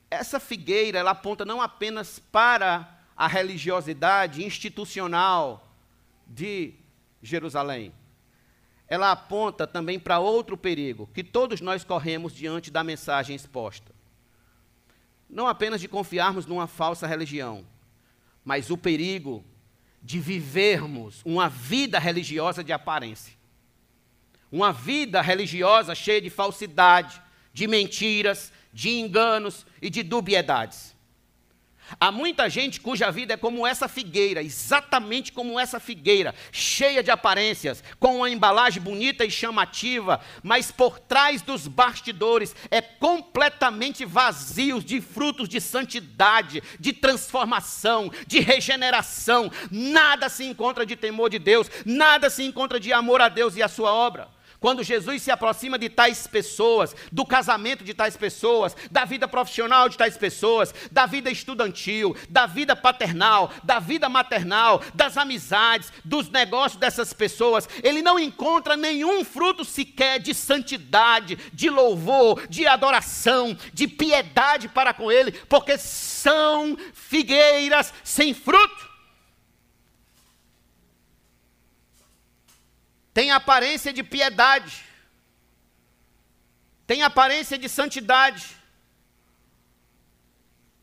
[0.10, 5.67] essa figueira, ela aponta não apenas para a religiosidade institucional
[6.28, 6.74] de
[7.22, 7.94] Jerusalém,
[8.88, 13.92] ela aponta também para outro perigo que todos nós corremos diante da mensagem exposta.
[15.30, 17.66] Não apenas de confiarmos numa falsa religião,
[18.46, 19.44] mas o perigo
[20.02, 23.34] de vivermos uma vida religiosa de aparência.
[24.50, 30.96] Uma vida religiosa cheia de falsidade, de mentiras, de enganos e de dubiedades.
[32.00, 37.10] Há muita gente cuja vida é como essa figueira, exatamente como essa figueira, cheia de
[37.10, 44.84] aparências, com uma embalagem bonita e chamativa, mas por trás dos bastidores é completamente vazios
[44.84, 49.52] de frutos de santidade, de transformação, de regeneração.
[49.72, 53.64] Nada se encontra de temor de Deus, nada se encontra de amor a Deus e
[53.64, 54.37] a sua obra.
[54.60, 59.88] Quando Jesus se aproxima de tais pessoas, do casamento de tais pessoas, da vida profissional
[59.88, 66.30] de tais pessoas, da vida estudantil, da vida paternal, da vida maternal, das amizades, dos
[66.30, 73.56] negócios dessas pessoas, ele não encontra nenhum fruto sequer de santidade, de louvor, de adoração,
[73.74, 78.87] de piedade para com ele, porque são figueiras sem fruto.
[83.18, 84.86] Tem aparência de piedade,
[86.86, 88.56] tem aparência de santidade,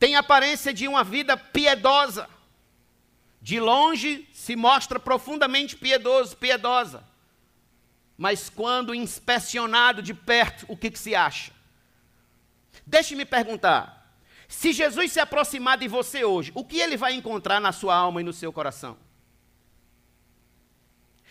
[0.00, 2.28] tem aparência de uma vida piedosa.
[3.40, 7.04] De longe se mostra profundamente piedoso, piedosa.
[8.18, 11.52] Mas quando inspecionado de perto, o que, que se acha?
[12.84, 14.12] Deixe-me perguntar:
[14.48, 18.20] se Jesus se aproximar de você hoje, o que ele vai encontrar na sua alma
[18.20, 19.03] e no seu coração?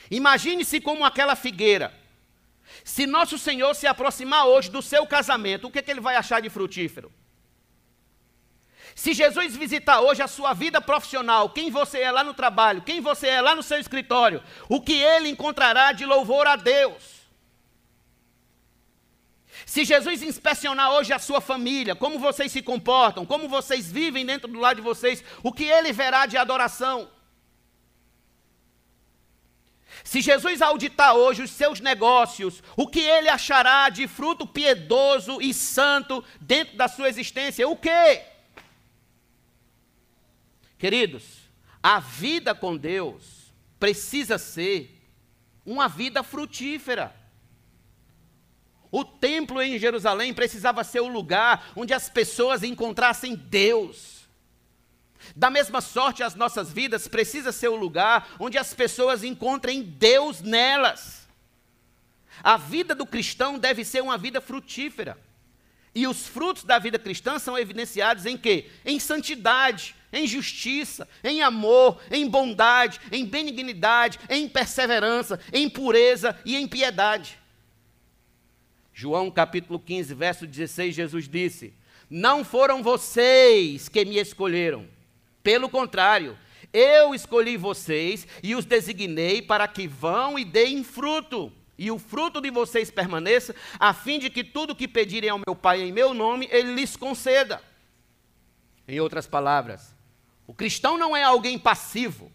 [0.09, 1.93] Imagine-se como aquela figueira.
[2.83, 6.15] Se nosso Senhor se aproximar hoje do seu casamento, o que, é que ele vai
[6.15, 7.11] achar de frutífero?
[8.95, 13.01] Se Jesus visitar hoje a sua vida profissional, quem você é lá no trabalho, quem
[13.01, 17.23] você é lá no seu escritório, o que ele encontrará de louvor a Deus?
[19.65, 24.47] Se Jesus inspecionar hoje a sua família, como vocês se comportam, como vocês vivem dentro
[24.47, 27.09] do lado de vocês, o que ele verá de adoração?
[30.03, 35.53] Se Jesus auditar hoje os seus negócios, o que ele achará de fruto piedoso e
[35.53, 37.67] santo dentro da sua existência?
[37.67, 38.21] O quê?
[40.77, 41.23] Queridos,
[41.81, 45.01] a vida com Deus precisa ser
[45.65, 47.15] uma vida frutífera.
[48.91, 54.12] O templo em Jerusalém precisava ser o lugar onde as pessoas encontrassem Deus.
[55.35, 60.41] Da mesma sorte, as nossas vidas precisa ser o lugar onde as pessoas encontrem Deus
[60.41, 61.27] nelas.
[62.43, 65.17] A vida do cristão deve ser uma vida frutífera.
[65.95, 68.67] E os frutos da vida cristã são evidenciados em quê?
[68.83, 76.55] Em santidade, em justiça, em amor, em bondade, em benignidade, em perseverança, em pureza e
[76.55, 77.37] em piedade.
[78.93, 81.73] João capítulo 15, verso 16, Jesus disse:
[82.09, 84.87] Não foram vocês que me escolheram,
[85.43, 86.37] pelo contrário,
[86.71, 92.39] eu escolhi vocês e os designei para que vão e deem fruto, e o fruto
[92.39, 96.13] de vocês permaneça, a fim de que tudo que pedirem ao meu Pai em meu
[96.13, 97.61] nome, ele lhes conceda.
[98.87, 99.93] Em outras palavras,
[100.47, 102.31] o cristão não é alguém passivo.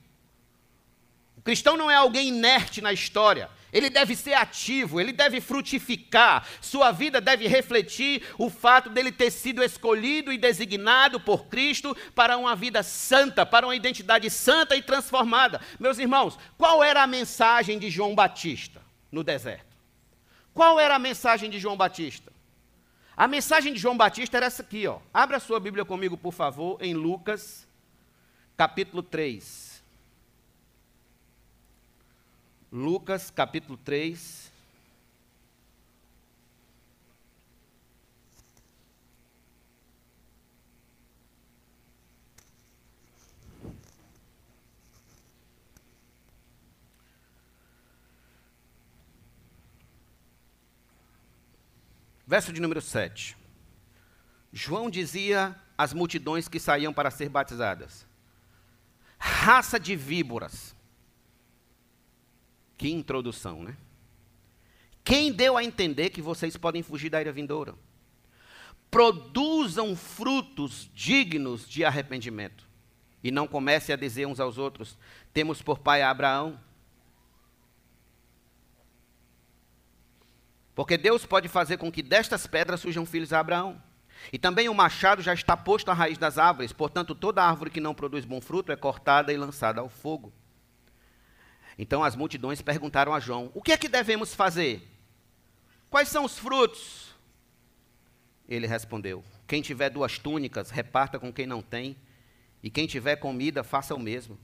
[1.37, 3.51] O cristão não é alguém inerte na história.
[3.73, 9.31] Ele deve ser ativo, ele deve frutificar, sua vida deve refletir o fato dele ter
[9.31, 14.83] sido escolhido e designado por Cristo para uma vida santa, para uma identidade santa e
[14.83, 15.61] transformada.
[15.79, 18.81] Meus irmãos, qual era a mensagem de João Batista
[19.13, 19.77] no deserto?
[20.55, 22.33] Qual era a mensagem de João Batista?
[23.15, 25.01] A mensagem de João Batista era essa aqui, ó.
[25.13, 27.67] Abra sua Bíblia comigo, por favor, em Lucas,
[28.57, 29.68] capítulo 3.
[32.71, 34.53] Lucas capítulo 3.
[52.27, 53.35] Verso de número 7.
[54.53, 58.07] João dizia às multidões que saíam para ser batizadas:
[59.19, 60.77] Raça de víboras
[62.79, 63.77] que introdução, né?
[65.03, 67.75] Quem deu a entender que vocês podem fugir da ira vindoura?
[68.91, 72.69] Produzam frutos dignos de arrependimento.
[73.23, 74.97] E não comecem a dizer uns aos outros:
[75.33, 76.59] temos por pai Abraão.
[80.75, 83.83] Porque Deus pode fazer com que destas pedras surjam filhos a Abraão.
[84.33, 87.81] E também o machado já está posto à raiz das árvores, portanto, toda árvore que
[87.81, 90.33] não produz bom fruto é cortada e lançada ao fogo.
[91.79, 94.83] Então as multidões perguntaram a João: O que é que devemos fazer?
[95.89, 97.15] Quais são os frutos?
[98.49, 101.97] Ele respondeu: Quem tiver duas túnicas, reparta com quem não tem,
[102.63, 104.39] e quem tiver comida, faça o mesmo.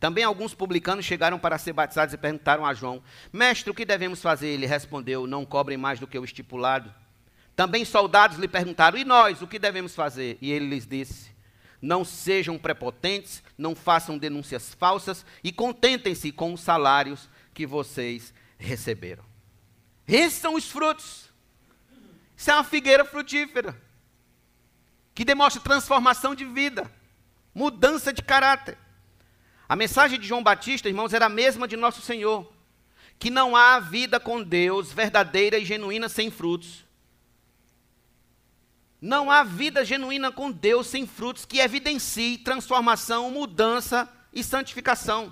[0.00, 4.20] Também alguns publicanos chegaram para ser batizados e perguntaram a João: Mestre, o que devemos
[4.20, 4.48] fazer?
[4.48, 6.92] Ele respondeu: Não cobrem mais do que o estipulado.
[7.54, 10.38] Também soldados lhe perguntaram: E nós, o que devemos fazer?
[10.40, 11.33] E ele lhes disse:
[11.84, 19.22] não sejam prepotentes, não façam denúncias falsas e contentem-se com os salários que vocês receberam.
[20.08, 21.30] Esses são os frutos.
[22.36, 23.78] Isso é uma figueira frutífera
[25.14, 26.90] que demonstra transformação de vida,
[27.54, 28.78] mudança de caráter.
[29.68, 32.50] A mensagem de João Batista, irmãos, era a mesma de nosso Senhor.
[33.18, 36.83] que não há vida com Deus verdadeira e genuína sem frutos.
[39.04, 45.30] Não há vida genuína com Deus sem frutos que evidencie transformação, mudança e santificação.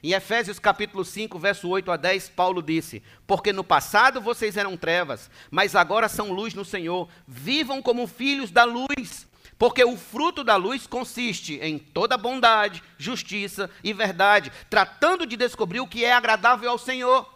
[0.00, 4.76] Em Efésios capítulo 5, verso 8 a 10, Paulo disse: Porque no passado vocês eram
[4.76, 7.08] trevas, mas agora são luz no Senhor.
[7.26, 9.26] Vivam como filhos da luz,
[9.58, 15.80] porque o fruto da luz consiste em toda bondade, justiça e verdade, tratando de descobrir
[15.80, 17.31] o que é agradável ao Senhor.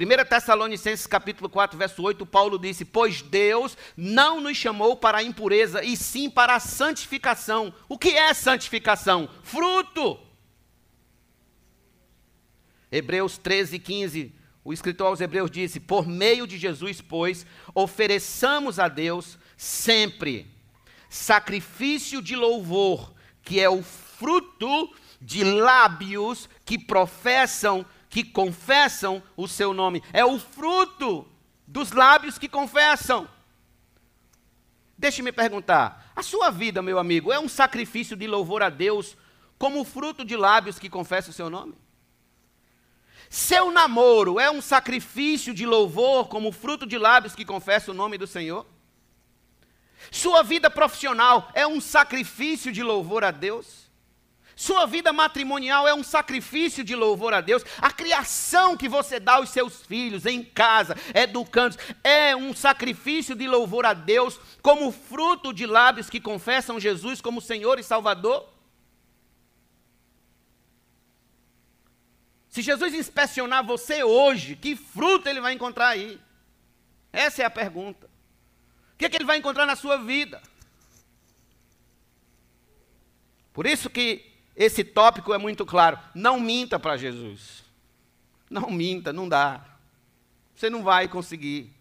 [0.00, 5.22] 1 Tessalonicenses capítulo 4, verso 8, Paulo disse: Pois Deus não nos chamou para a
[5.22, 7.74] impureza, e sim para a santificação.
[7.86, 9.28] O que é santificação?
[9.42, 10.18] Fruto.
[12.90, 14.34] Hebreus 13, 15,
[14.64, 17.44] o escritor aos Hebreus disse: Por meio de Jesus, pois,
[17.74, 20.50] ofereçamos a Deus sempre
[21.10, 29.72] sacrifício de louvor, que é o fruto de lábios que professam que confessam o seu
[29.72, 30.02] nome.
[30.12, 31.26] É o fruto
[31.66, 33.28] dos lábios que confessam.
[34.98, 39.16] Deixe-me perguntar: a sua vida, meu amigo, é um sacrifício de louvor a Deus
[39.56, 41.74] como fruto de lábios que confessam o seu nome?
[43.30, 48.18] Seu namoro é um sacrifício de louvor como fruto de lábios que confessam o nome
[48.18, 48.66] do Senhor?
[50.10, 53.79] Sua vida profissional é um sacrifício de louvor a Deus?
[54.60, 57.64] Sua vida matrimonial é um sacrifício de louvor a Deus.
[57.78, 63.48] A criação que você dá aos seus filhos em casa, educando, é um sacrifício de
[63.48, 68.46] louvor a Deus, como fruto de lábios que confessam Jesus como Senhor e Salvador.
[72.50, 76.20] Se Jesus inspecionar você hoje, que fruto ele vai encontrar aí?
[77.10, 78.10] Essa é a pergunta.
[78.92, 80.42] O que, é que ele vai encontrar na sua vida?
[83.54, 84.29] Por isso que
[84.60, 85.98] esse tópico é muito claro.
[86.14, 87.64] Não minta para Jesus.
[88.50, 89.64] Não minta, não dá.
[90.54, 91.72] Você não vai conseguir.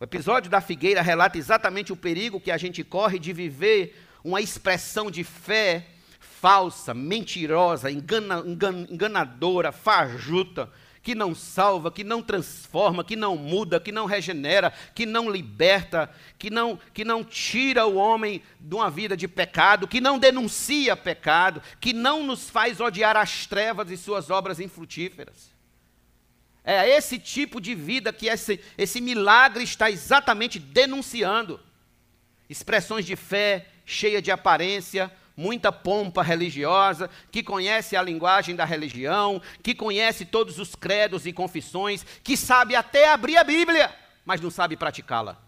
[0.00, 4.40] O episódio da figueira relata exatamente o perigo que a gente corre de viver uma
[4.40, 5.86] expressão de fé
[6.18, 8.42] falsa, mentirosa, engana,
[8.90, 15.06] enganadora, fajuta, que não salva, que não transforma, que não muda, que não regenera, que
[15.06, 20.00] não liberta, que não, que não tira o homem de uma vida de pecado, que
[20.00, 25.50] não denuncia pecado, que não nos faz odiar as trevas e suas obras infrutíferas.
[26.62, 31.58] É esse tipo de vida que esse, esse milagre está exatamente denunciando.
[32.48, 39.40] Expressões de fé cheia de aparência, muita pompa religiosa, que conhece a linguagem da religião,
[39.62, 44.50] que conhece todos os credos e confissões, que sabe até abrir a Bíblia, mas não
[44.50, 45.38] sabe praticá-la.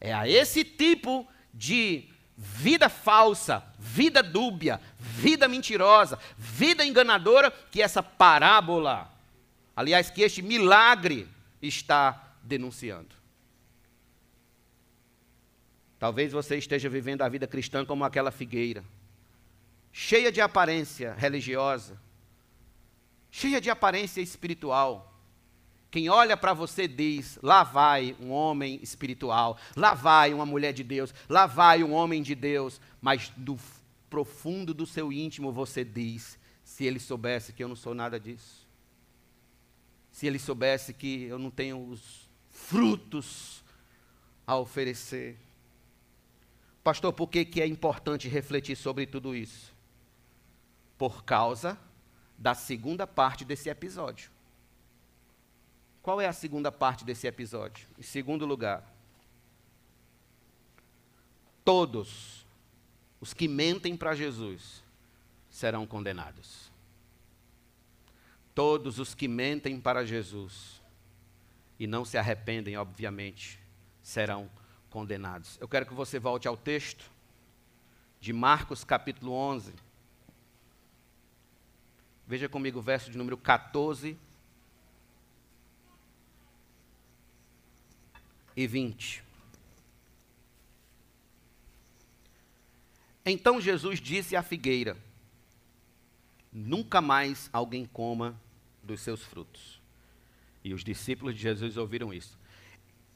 [0.00, 8.02] É a esse tipo de vida falsa, vida dúbia, vida mentirosa, vida enganadora que essa
[8.02, 9.12] parábola,
[9.76, 11.28] aliás, que este milagre
[11.60, 13.19] está denunciando.
[16.00, 18.82] Talvez você esteja vivendo a vida cristã como aquela figueira,
[19.92, 22.00] cheia de aparência religiosa,
[23.30, 25.14] cheia de aparência espiritual.
[25.90, 30.82] Quem olha para você diz: lá vai um homem espiritual, lá vai uma mulher de
[30.82, 33.58] Deus, lá vai um homem de Deus, mas do
[34.08, 38.66] profundo do seu íntimo você diz: se ele soubesse que eu não sou nada disso,
[40.10, 43.62] se ele soubesse que eu não tenho os frutos
[44.46, 45.36] a oferecer.
[46.82, 49.74] Pastor, por que, que é importante refletir sobre tudo isso?
[50.96, 51.78] Por causa
[52.38, 54.30] da segunda parte desse episódio.
[56.02, 57.86] Qual é a segunda parte desse episódio?
[57.98, 58.82] Em segundo lugar,
[61.62, 62.46] todos
[63.20, 64.82] os que mentem para Jesus
[65.50, 66.70] serão condenados.
[68.54, 70.80] Todos os que mentem para Jesus
[71.78, 73.60] e não se arrependem, obviamente,
[74.02, 74.48] serão
[74.90, 75.56] condenados.
[75.60, 77.10] Eu quero que você volte ao texto
[78.20, 79.72] de Marcos capítulo 11.
[82.26, 84.18] Veja comigo o verso de número 14
[88.56, 89.24] e 20.
[93.24, 94.96] Então Jesus disse à figueira:
[96.52, 98.38] Nunca mais alguém coma
[98.82, 99.80] dos seus frutos.
[100.62, 102.39] E os discípulos de Jesus ouviram isso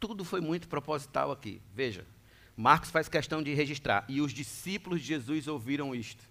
[0.00, 1.60] tudo foi muito proposital aqui.
[1.74, 2.06] Veja,
[2.56, 4.04] Marcos faz questão de registrar.
[4.08, 6.24] E os discípulos de Jesus ouviram isto.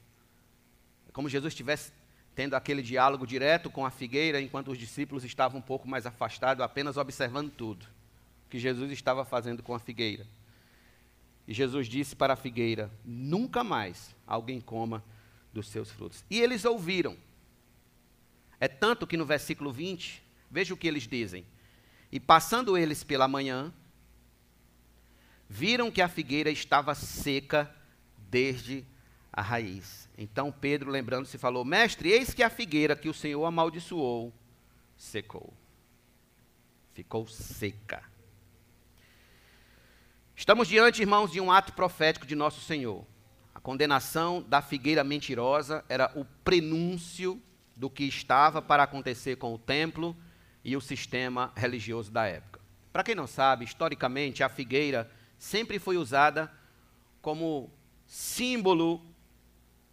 [1.07, 1.91] É como Jesus estivesse
[2.36, 6.64] tendo aquele diálogo direto com a figueira, enquanto os discípulos estavam um pouco mais afastados,
[6.64, 7.86] apenas observando tudo
[8.49, 10.26] que Jesus estava fazendo com a figueira.
[11.47, 15.03] E Jesus disse para a figueira: Nunca mais alguém coma
[15.51, 16.24] dos seus frutos.
[16.30, 17.18] E eles ouviram.
[18.59, 21.45] É tanto que no versículo 20, veja o que eles dizem.
[22.14, 23.74] E passando eles pela manhã,
[25.49, 27.76] viram que a figueira estava seca
[28.30, 28.86] desde
[29.32, 30.07] a raiz.
[30.16, 34.32] Então Pedro, lembrando-se, falou: Mestre, eis que a figueira que o Senhor amaldiçoou
[34.95, 35.51] secou.
[36.93, 38.03] Ficou seca.
[40.36, 43.03] Estamos diante, irmãos, de um ato profético de nosso Senhor.
[43.55, 47.41] A condenação da figueira mentirosa era o prenúncio
[47.76, 50.16] do que estava para acontecer com o templo
[50.64, 52.59] e o sistema religioso da época.
[52.91, 56.51] Para quem não sabe, historicamente, a figueira sempre foi usada
[57.22, 57.70] como
[58.05, 59.01] símbolo,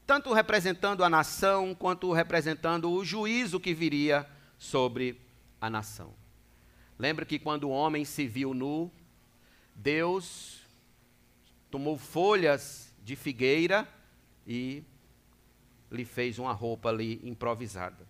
[0.06, 5.20] tanto representando a nação, quanto representando o juízo que viria sobre
[5.60, 6.12] a nação.
[6.98, 8.92] Lembra que quando o homem se viu nu,
[9.74, 10.60] Deus
[11.70, 13.88] tomou folhas de figueira
[14.46, 14.84] e
[15.90, 18.09] lhe fez uma roupa ali improvisada.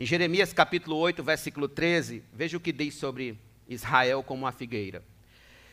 [0.00, 3.36] Em Jeremias capítulo 8, versículo 13, veja o que diz sobre
[3.68, 5.02] Israel como uma figueira.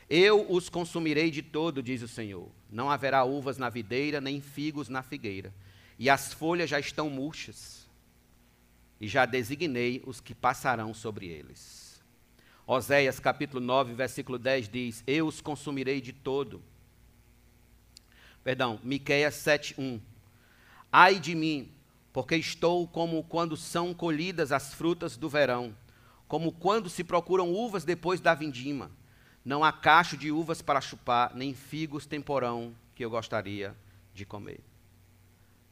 [0.09, 2.49] Eu os consumirei de todo, diz o Senhor.
[2.71, 5.53] Não haverá uvas na videira, nem figos na figueira.
[5.99, 7.87] E as folhas já estão murchas.
[8.99, 12.01] E já designei os que passarão sobre eles.
[12.65, 16.63] Oséias capítulo 9, versículo 10 diz: Eu os consumirei de todo.
[18.43, 20.01] Perdão, Miqueias 7, 1.
[20.91, 21.74] Ai de mim,
[22.15, 25.75] porque estou como quando são colhidas as frutas do verão,
[26.29, 28.89] como quando se procuram uvas depois da vindima.
[29.43, 33.75] Não há cacho de uvas para chupar, nem figos temporão que eu gostaria
[34.13, 34.61] de comer.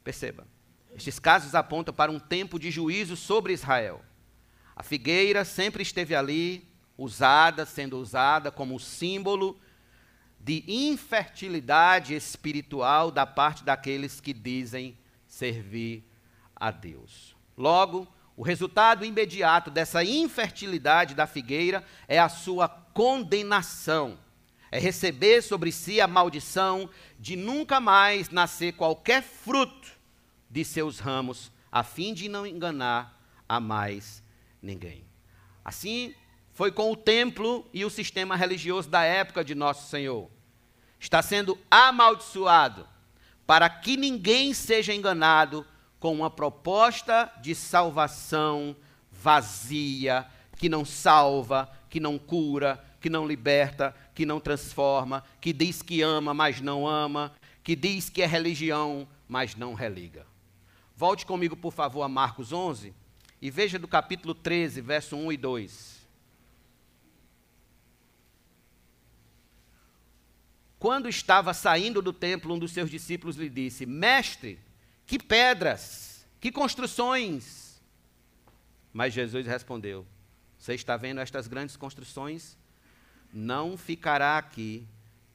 [0.04, 0.46] Perceba,
[0.94, 4.04] estes casos apontam para um tempo de juízo sobre Israel.
[4.76, 6.68] A figueira sempre esteve ali,
[6.98, 9.58] usada, sendo usada como símbolo
[10.41, 16.12] de infertilidade espiritual da parte daqueles que dizem servir
[16.64, 17.36] a Deus.
[17.57, 18.07] Logo,
[18.38, 24.18] o resultado imediato dessa infertilidade da figueira é a sua condenação.
[24.72, 26.89] É receber sobre si a maldição
[27.20, 29.91] de nunca mais nascer qualquer fruto
[30.49, 34.24] de seus ramos, a fim de não enganar a mais
[34.61, 35.03] ninguém.
[35.66, 36.16] Assim,
[36.53, 40.32] foi com o templo e o sistema religioso da época de Nosso Senhor.
[40.97, 42.88] Está sendo amaldiçoado
[43.45, 45.68] para que ninguém seja enganado
[46.04, 48.76] com uma proposta de salvação
[49.10, 50.28] vazia,
[50.58, 56.01] que não salva, que não cura, que não liberta, que não transforma, que diz que
[56.01, 57.32] ama, mas não ama,
[57.64, 60.28] que diz que é religião, mas não religa.
[60.93, 62.93] Volte comigo, por favor, a Marcos 11
[63.41, 66.08] e veja do capítulo 13, verso 1 e 2.
[70.78, 74.60] Quando estava saindo do templo, um dos seus discípulos lhe disse: Mestre,
[75.06, 77.82] que pedras, que construções.
[78.91, 80.06] Mas Jesus respondeu:
[80.58, 82.58] Você está vendo estas grandes construções?
[83.34, 84.88] Não ficará aqui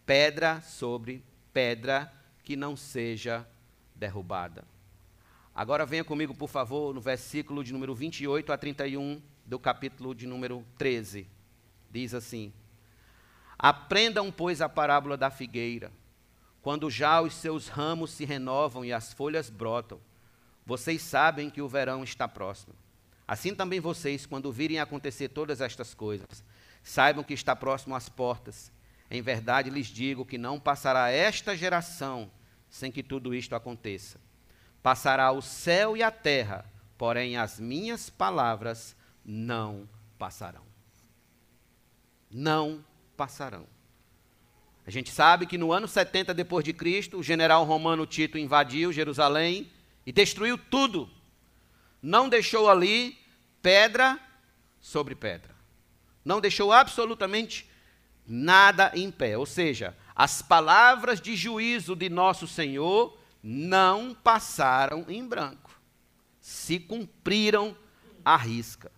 [0.07, 2.13] pedra sobre pedra
[2.43, 3.47] que não seja
[3.95, 4.65] derrubada.
[5.55, 10.27] Agora venha comigo, por favor, no versículo de número 28 a 31 do capítulo de
[10.27, 11.27] número 13.
[11.91, 12.53] Diz assim:
[13.59, 15.91] Aprendam, pois, a parábola da figueira.
[16.63, 20.01] Quando já os seus ramos se renovam e as folhas brotam,
[20.67, 22.75] vocês sabem que o verão está próximo.
[23.27, 26.45] Assim também vocês, quando virem acontecer todas estas coisas,
[26.83, 28.73] saibam que está próximo às portas.
[29.11, 32.31] Em verdade lhes digo que não passará esta geração
[32.71, 34.21] sem que tudo isto aconteça.
[34.83, 36.65] Passará o céu e a terra,
[36.97, 39.89] porém as minhas palavras não
[40.19, 40.65] passarão.
[42.31, 42.85] Não
[43.17, 43.67] passarão.
[44.89, 48.91] A gente sabe que no ano 70 depois de Cristo, o general romano Tito invadiu
[48.91, 49.71] Jerusalém
[50.07, 51.11] e destruiu tudo.
[52.01, 53.19] Não deixou ali
[53.61, 54.19] pedra
[54.81, 55.55] sobre pedra.
[56.25, 57.69] Não deixou absolutamente
[58.27, 59.37] nada em pé.
[59.37, 65.79] Ou seja, as palavras de juízo de nosso Senhor não passaram em branco.
[66.41, 67.77] Se cumpriram
[68.25, 68.91] à risca.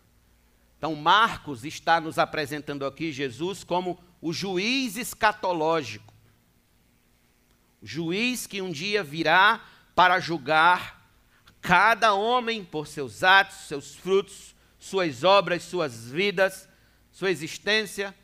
[0.78, 6.12] Então, Marcos está nos apresentando aqui Jesus como o juiz escatológico.
[7.82, 9.64] O juiz que um dia virá
[9.94, 11.00] para julgar
[11.60, 16.68] cada homem por seus atos, seus frutos, suas obras, suas vidas,
[17.10, 18.14] sua existência.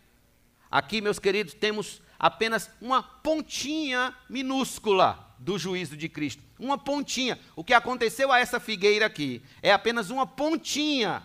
[0.70, 6.42] Aqui, meus queridos, temos apenas uma pontinha minúscula do juízo de Cristo.
[6.58, 7.38] Uma pontinha.
[7.54, 11.22] O que aconteceu a essa figueira aqui é apenas uma pontinha,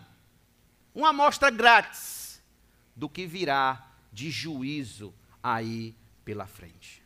[0.93, 2.41] uma amostra grátis
[2.95, 7.01] do que virá de juízo aí pela frente.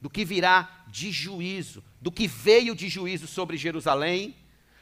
[0.00, 4.36] do que virá de juízo, do que veio de juízo sobre Jerusalém,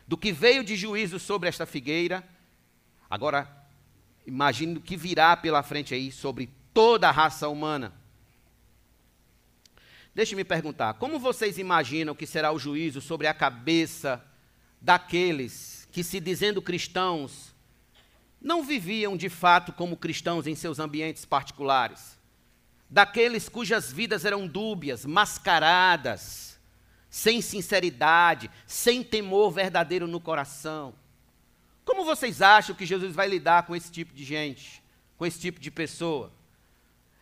[0.07, 2.27] do que veio de juízo sobre esta figueira.
[3.09, 3.67] Agora,
[4.27, 7.95] imagine o que virá pela frente aí sobre toda a raça humana.
[10.15, 14.25] Deixe-me perguntar, como vocês imaginam que será o juízo sobre a cabeça
[14.81, 17.55] daqueles que, se dizendo cristãos,
[18.47, 22.17] não viviam de fato como cristãos em seus ambientes particulares?
[22.89, 26.57] Daqueles cujas vidas eram dúbias, mascaradas,
[27.11, 30.95] sem sinceridade, sem temor verdadeiro no coração.
[31.85, 34.81] Como vocês acham que Jesus vai lidar com esse tipo de gente,
[35.19, 36.33] com esse tipo de pessoa?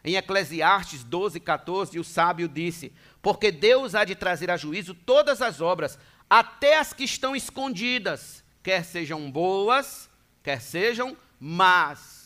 [0.05, 5.41] Em Eclesiastes 12, 14, o sábio disse: Porque Deus há de trazer a juízo todas
[5.41, 5.99] as obras,
[6.29, 10.11] até as que estão escondidas, quer sejam boas,
[10.45, 12.23] quer sejam más.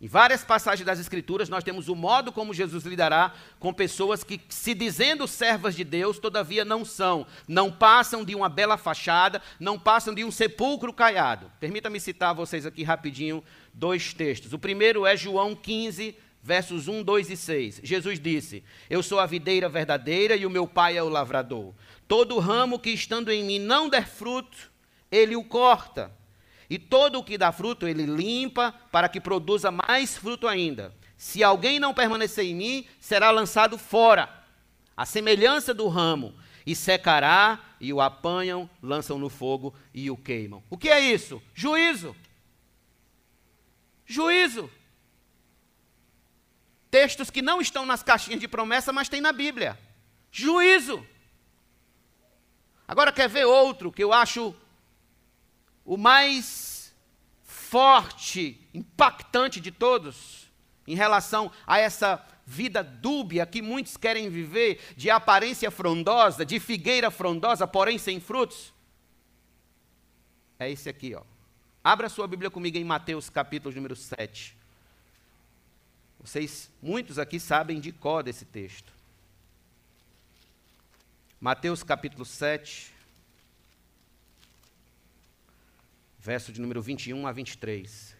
[0.00, 4.40] Em várias passagens das Escrituras, nós temos o modo como Jesus lidará com pessoas que,
[4.48, 7.26] se dizendo servas de Deus, todavia não são.
[7.46, 11.52] Não passam de uma bela fachada, não passam de um sepulcro caiado.
[11.60, 14.54] Permita-me citar a vocês aqui rapidinho dois textos.
[14.54, 17.80] O primeiro é João 15, versos 1, 2 e 6.
[17.82, 21.74] Jesus disse: Eu sou a videira verdadeira e o meu pai é o lavrador.
[22.10, 24.68] Todo ramo que estando em mim não der fruto,
[25.12, 26.10] ele o corta
[26.68, 30.92] e todo o que dá fruto, ele limpa para que produza mais fruto ainda.
[31.16, 34.28] Se alguém não permanecer em mim, será lançado fora,
[34.96, 36.34] a semelhança do ramo,
[36.66, 40.64] e secará, e o apanham, lançam no fogo e o queimam.
[40.68, 41.40] O que é isso?
[41.54, 42.16] Juízo.
[44.04, 44.68] Juízo.
[46.90, 49.78] Textos que não estão nas caixinhas de promessa, mas tem na Bíblia.
[50.32, 51.06] Juízo.
[52.90, 54.52] Agora quer ver outro que eu acho
[55.84, 56.92] o mais
[57.44, 60.50] forte, impactante de todos,
[60.88, 67.12] em relação a essa vida dúbia que muitos querem viver, de aparência frondosa, de figueira
[67.12, 68.74] frondosa, porém sem frutos?
[70.58, 71.22] É esse aqui, ó.
[71.84, 74.56] Abra sua Bíblia comigo em Mateus capítulo número 7.
[76.18, 78.92] Vocês, muitos aqui sabem de cor desse texto.
[81.40, 82.92] Mateus capítulo 7.
[86.18, 88.14] verso de número 21 a 23.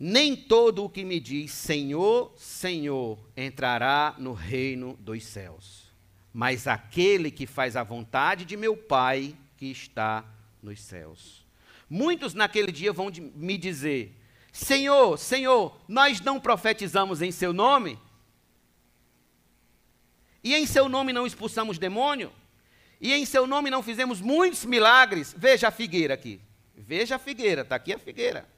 [0.00, 5.92] Nem todo o que me diz Senhor, Senhor entrará no reino dos céus,
[6.32, 10.24] mas aquele que faz a vontade de meu Pai que está
[10.62, 11.44] nos céus.
[11.86, 14.18] Muitos naquele dia vão me dizer:
[14.50, 17.98] Senhor, Senhor, nós não profetizamos em seu nome?
[20.42, 22.32] E em seu nome não expulsamos demônio?
[23.02, 25.34] e em seu nome não fizemos muitos milagres.
[25.36, 26.40] Veja a figueira aqui.
[26.72, 28.48] Veja a figueira, está aqui a figueira.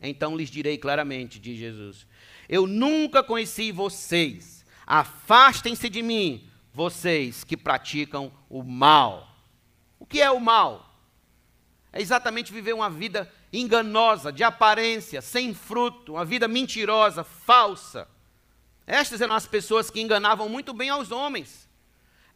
[0.00, 2.04] Então lhes direi claramente, diz Jesus:
[2.48, 4.66] Eu nunca conheci vocês.
[4.84, 9.28] Afastem-se de mim, vocês que praticam o mal.
[9.96, 10.92] O que é o mal?
[11.92, 18.08] É exatamente viver uma vida enganosa, de aparência, sem fruto, uma vida mentirosa, falsa.
[18.86, 21.68] Estas eram as pessoas que enganavam muito bem aos homens.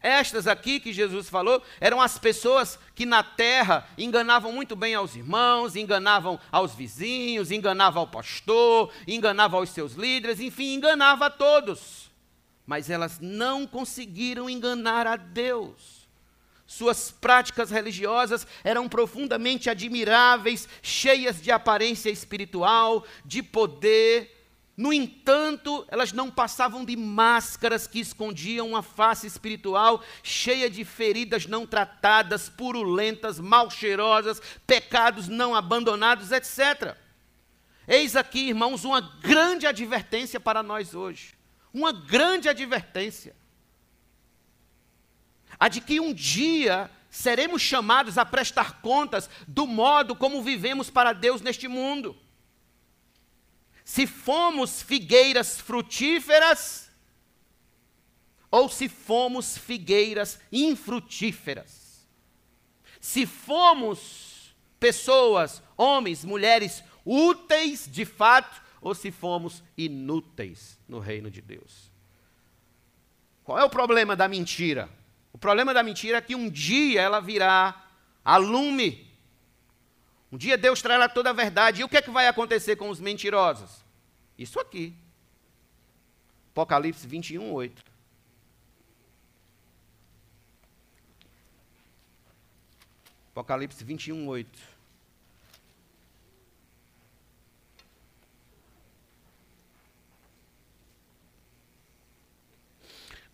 [0.01, 5.17] Estas aqui que Jesus falou eram as pessoas que na terra enganavam muito bem aos
[5.17, 12.11] irmãos, enganavam aos vizinhos, enganavam ao pastor, enganavam aos seus líderes, enfim, enganava a todos.
[12.65, 16.07] Mas elas não conseguiram enganar a Deus.
[16.67, 24.36] Suas práticas religiosas eram profundamente admiráveis, cheias de aparência espiritual, de poder,
[24.77, 31.47] no entanto, elas não passavam de máscaras que escondiam uma face espiritual cheia de feridas
[31.47, 36.95] não tratadas, purulentas, mal cheirosas, pecados não abandonados, etc.
[37.89, 41.35] Eis aqui, irmãos, uma grande advertência para nós hoje.
[41.73, 43.35] Uma grande advertência.
[45.59, 51.15] A de que um dia seremos chamados a prestar contas do modo como vivemos para
[51.15, 52.15] Deus neste mundo
[53.87, 56.91] se fomos figueiras frutíferas
[58.51, 62.05] ou se fomos figueiras infrutíferas.
[63.01, 71.41] Se fomos pessoas, homens, mulheres úteis de fato ou se fomos inúteis no reino de
[71.41, 71.93] Deus.
[73.45, 74.91] Qual é o problema da mentira?
[75.33, 77.89] O problema da mentira é que um dia ela virá
[78.25, 79.06] a lume
[80.37, 81.81] um dia Deus trará toda a verdade.
[81.81, 83.83] E o que é que vai acontecer com os mentirosos?
[84.37, 84.95] Isso aqui.
[86.51, 87.83] Apocalipse 21, 8.
[93.31, 94.59] Apocalipse 21, 8.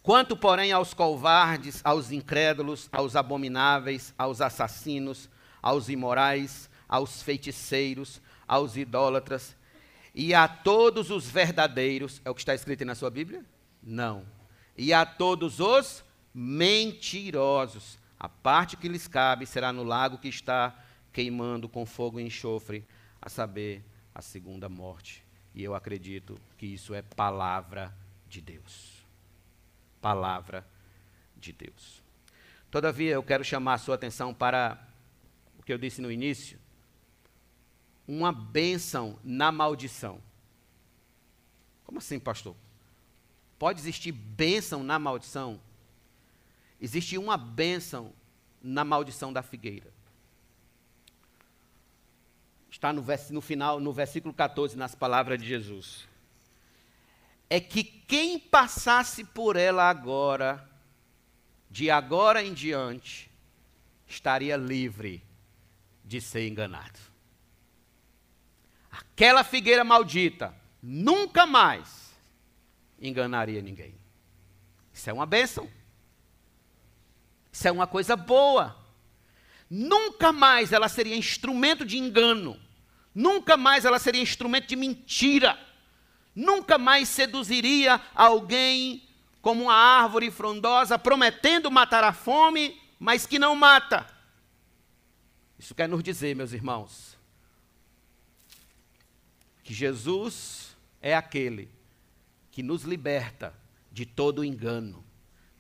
[0.04, 5.28] Quanto, porém, aos covardes, aos incrédulos, aos abomináveis, aos assassinos,
[5.60, 9.56] aos imorais, aos feiticeiros, aos idólatras
[10.14, 13.44] e a todos os verdadeiros, é o que está escrito na sua Bíblia?
[13.82, 14.26] Não.
[14.76, 20.78] E a todos os mentirosos, a parte que lhes cabe será no lago que está
[21.12, 22.84] queimando com fogo e enxofre,
[23.20, 23.82] a saber,
[24.14, 25.24] a segunda morte.
[25.54, 27.94] E eu acredito que isso é palavra
[28.28, 29.02] de Deus
[30.02, 30.66] palavra
[31.36, 32.02] de Deus.
[32.70, 34.76] Todavia, eu quero chamar a sua atenção para
[35.58, 36.58] o que eu disse no início:
[38.06, 40.20] uma bênção na maldição.
[41.84, 42.56] Como assim, pastor?
[43.58, 45.60] Pode existir bênção na maldição?
[46.80, 48.12] Existe uma bênção
[48.62, 49.92] na maldição da figueira.
[52.70, 56.08] Está no, no final, no versículo 14, nas palavras de Jesus
[57.52, 60.66] é que quem passasse por ela agora,
[61.70, 63.30] de agora em diante,
[64.06, 65.22] estaria livre
[66.02, 66.98] de ser enganado.
[68.92, 72.14] Aquela figueira maldita nunca mais
[73.00, 73.94] enganaria ninguém.
[74.92, 75.68] Isso é uma bênção.
[77.50, 78.76] Isso é uma coisa boa.
[79.68, 82.60] Nunca mais ela seria instrumento de engano.
[83.14, 85.58] Nunca mais ela seria instrumento de mentira
[86.34, 89.08] nunca mais seduziria alguém
[89.40, 94.06] como uma árvore frondosa, prometendo matar a fome, mas que não mata.
[95.58, 97.11] Isso quer nos dizer, meus irmãos,
[99.62, 101.68] que Jesus é aquele
[102.50, 103.54] que nos liberta
[103.90, 105.04] de todo engano,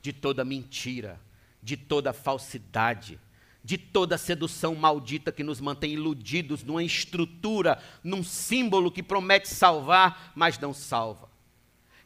[0.00, 1.20] de toda mentira,
[1.62, 3.18] de toda falsidade
[3.64, 10.32] de toda sedução maldita que nos mantém iludidos numa estrutura, num símbolo que promete salvar,
[10.34, 11.30] mas não salva.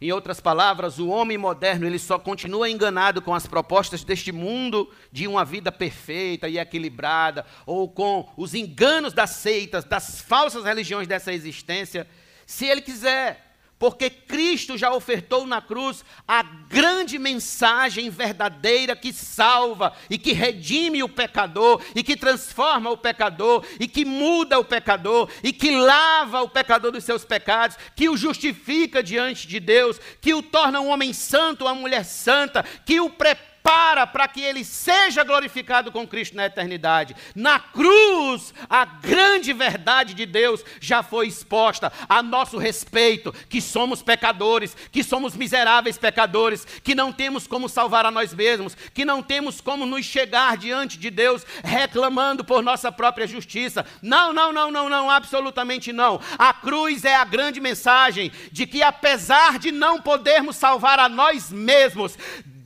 [0.00, 4.90] Em outras palavras, o homem moderno ele só continua enganado com as propostas deste mundo
[5.10, 11.08] de uma vida perfeita e equilibrada, ou com os enganos das seitas, das falsas religiões
[11.08, 12.06] dessa existência,
[12.44, 13.45] se ele quiser
[13.78, 21.02] porque Cristo já ofertou na cruz a grande mensagem verdadeira que salva e que redime
[21.02, 26.42] o pecador e que transforma o pecador e que muda o pecador e que lava
[26.42, 30.88] o pecador dos seus pecados, que o justifica diante de Deus, que o torna um
[30.88, 36.06] homem santo, uma mulher santa, que o prepara para para que ele seja glorificado com
[36.06, 37.16] Cristo na eternidade.
[37.34, 44.04] Na cruz, a grande verdade de Deus já foi exposta a nosso respeito, que somos
[44.04, 49.20] pecadores, que somos miseráveis pecadores, que não temos como salvar a nós mesmos, que não
[49.20, 53.84] temos como nos chegar diante de Deus reclamando por nossa própria justiça.
[54.00, 56.20] Não, não, não, não, não, absolutamente não.
[56.38, 61.50] A cruz é a grande mensagem de que apesar de não podermos salvar a nós
[61.50, 62.16] mesmos,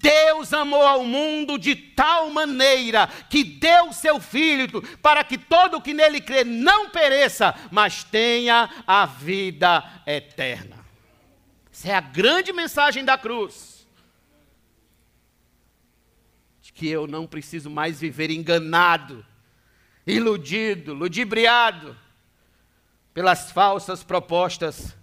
[0.01, 5.82] Deus amou ao mundo de tal maneira que deu seu Filho para que todo o
[5.82, 10.78] que nele crê não pereça, mas tenha a vida eterna.
[11.70, 13.86] Essa é a grande mensagem da cruz.
[16.62, 19.24] De que eu não preciso mais viver enganado,
[20.07, 21.94] iludido, ludibriado
[23.12, 24.96] pelas falsas propostas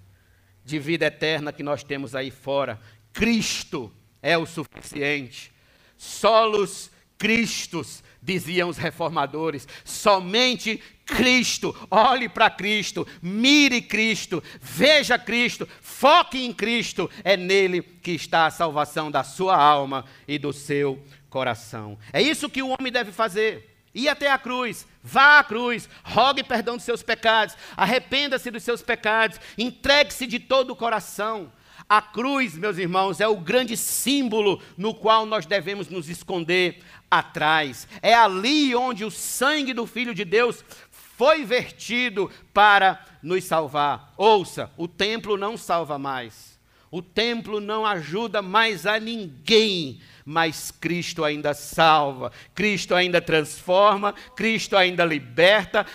[0.65, 2.81] de vida eterna que nós temos aí fora.
[3.13, 3.93] Cristo
[4.27, 5.53] é o suficiente.
[5.97, 16.45] Solos Cristos, diziam os reformadores, somente Cristo, olhe para Cristo, mire Cristo, veja Cristo, foque
[16.45, 21.97] em Cristo, é nele que está a salvação da sua alma e do seu coração.
[22.11, 23.77] É isso que o homem deve fazer.
[23.95, 28.81] Ir até a cruz, vá à cruz, rogue perdão dos seus pecados, arrependa-se dos seus
[28.81, 31.49] pecados, entregue-se de todo o coração.
[31.89, 37.87] A cruz, meus irmãos, é o grande símbolo no qual nós devemos nos esconder atrás.
[38.01, 44.13] É ali onde o sangue do Filho de Deus foi vertido para nos salvar.
[44.17, 46.57] Ouça, o templo não salva mais.
[46.91, 54.75] O templo não ajuda mais a ninguém, mas Cristo ainda salva, Cristo ainda transforma, Cristo
[54.77, 55.85] ainda liberta,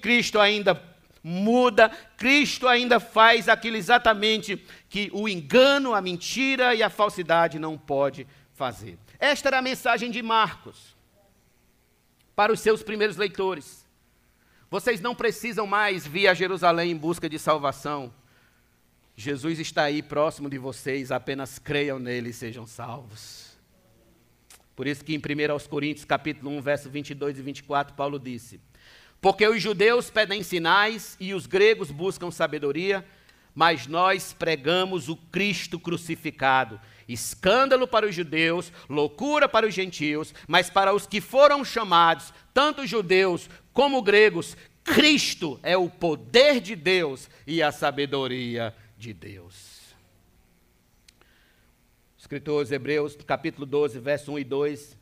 [0.00, 0.74] Cristo ainda
[1.28, 4.56] muda, Cristo ainda faz aquilo exatamente
[4.88, 8.98] que o engano, a mentira e a falsidade não pode fazer.
[9.18, 10.96] Esta era a mensagem de Marcos
[12.34, 13.86] para os seus primeiros leitores.
[14.70, 18.12] Vocês não precisam mais vir a Jerusalém em busca de salvação.
[19.14, 23.58] Jesus está aí próximo de vocês, apenas creiam nele e sejam salvos.
[24.74, 28.60] Por isso que em 1 Coríntios capítulo 1, verso 22 e 24, Paulo disse:
[29.20, 33.04] Porque os judeus pedem sinais e os gregos buscam sabedoria,
[33.54, 36.80] mas nós pregamos o Cristo crucificado.
[37.08, 42.86] Escândalo para os judeus, loucura para os gentios, mas para os que foram chamados, tanto
[42.86, 49.78] judeus como gregos, Cristo é o poder de Deus e a sabedoria de Deus.
[52.16, 54.98] Escritor aos Hebreus, capítulo 12, verso 1 e 2,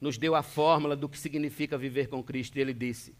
[0.00, 2.56] nos deu a fórmula do que significa viver com Cristo.
[2.56, 3.14] E ele disse: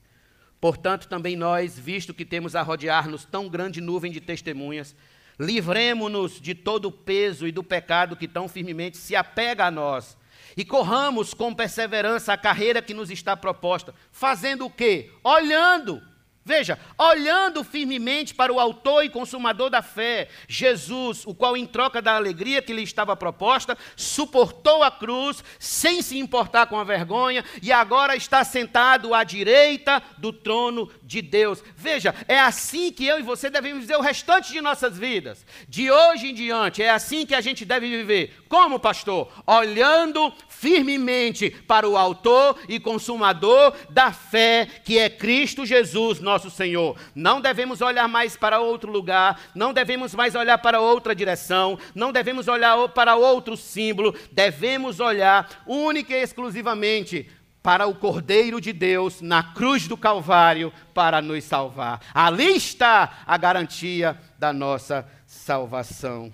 [0.61, 4.95] Portanto, também nós, visto que temos a rodear-nos tão grande nuvem de testemunhas,
[5.39, 10.19] livremo-nos de todo o peso e do pecado que tão firmemente se apega a nós.
[10.57, 15.11] E corramos com perseverança a carreira que nos está proposta, fazendo o quê?
[15.25, 16.03] Olhando
[16.51, 22.03] Veja, olhando firmemente para o autor e consumador da fé, Jesus, o qual, em troca
[22.03, 27.45] da alegria que lhe estava proposta, suportou a cruz sem se importar com a vergonha
[27.63, 31.63] e agora está sentado à direita do trono de Deus.
[31.77, 35.47] Veja, é assim que eu e você devemos viver o restante de nossas vidas.
[35.69, 38.43] De hoje em diante, é assim que a gente deve viver.
[38.49, 39.31] Como, pastor?
[39.47, 46.97] Olhando firmemente para o autor e consumador da fé, que é Cristo Jesus, nosso Senhor.
[47.15, 52.11] Não devemos olhar mais para outro lugar, não devemos mais olhar para outra direção, não
[52.11, 57.31] devemos olhar para outro símbolo, devemos olhar única e exclusivamente
[57.63, 62.01] para o Cordeiro de Deus na cruz do Calvário para nos salvar.
[62.15, 66.33] Ali está a garantia da nossa salvação.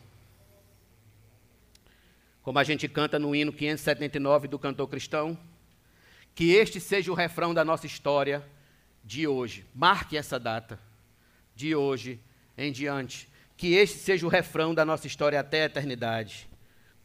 [2.42, 5.36] Como a gente canta no hino 579 do cantor cristão,
[6.32, 8.44] que este seja o refrão da nossa história
[9.06, 9.64] de hoje.
[9.72, 10.80] Marque essa data,
[11.54, 12.20] de hoje
[12.58, 13.28] em diante.
[13.56, 16.48] Que este seja o refrão da nossa história até a eternidade.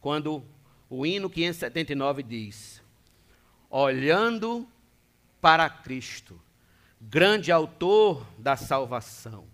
[0.02, 0.44] Quando
[0.90, 2.82] o hino 579 diz:
[3.70, 4.68] Olhando
[5.40, 6.42] para Cristo,
[7.00, 9.46] grande autor da salvação,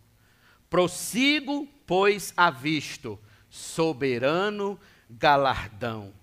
[0.69, 3.19] prossigo, pois, avisto,
[3.49, 4.79] soberano
[5.09, 6.13] galardão.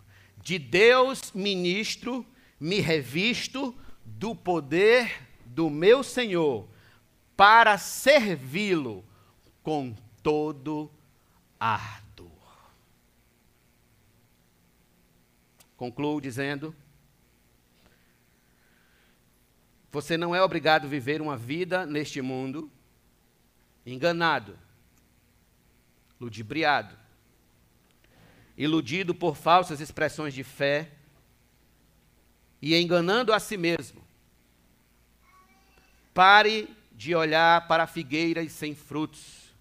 [0.42, 2.26] De Deus, ministro,
[2.58, 6.68] me revisto do poder do meu Senhor
[7.36, 9.04] para servi-lo
[9.62, 10.90] com todo
[11.58, 12.28] ardor.
[15.76, 16.74] Concluo dizendo:
[19.92, 22.68] Você não é obrigado a viver uma vida neste mundo
[23.86, 24.58] enganado,
[26.20, 26.98] ludibriado,
[28.56, 30.90] iludido por falsas expressões de fé
[32.60, 34.04] e enganando a si mesmo
[36.14, 39.52] Pare de olhar para figueiras sem frutos.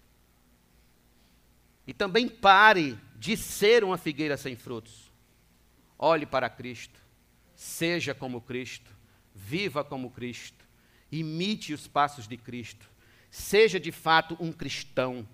[1.86, 5.12] E também pare de ser uma figueira sem frutos.
[5.98, 6.98] Olhe para Cristo.
[7.56, 8.90] Seja como Cristo.
[9.34, 10.64] Viva como Cristo.
[11.10, 12.88] Imite os passos de Cristo.
[13.30, 15.28] Seja de fato um cristão.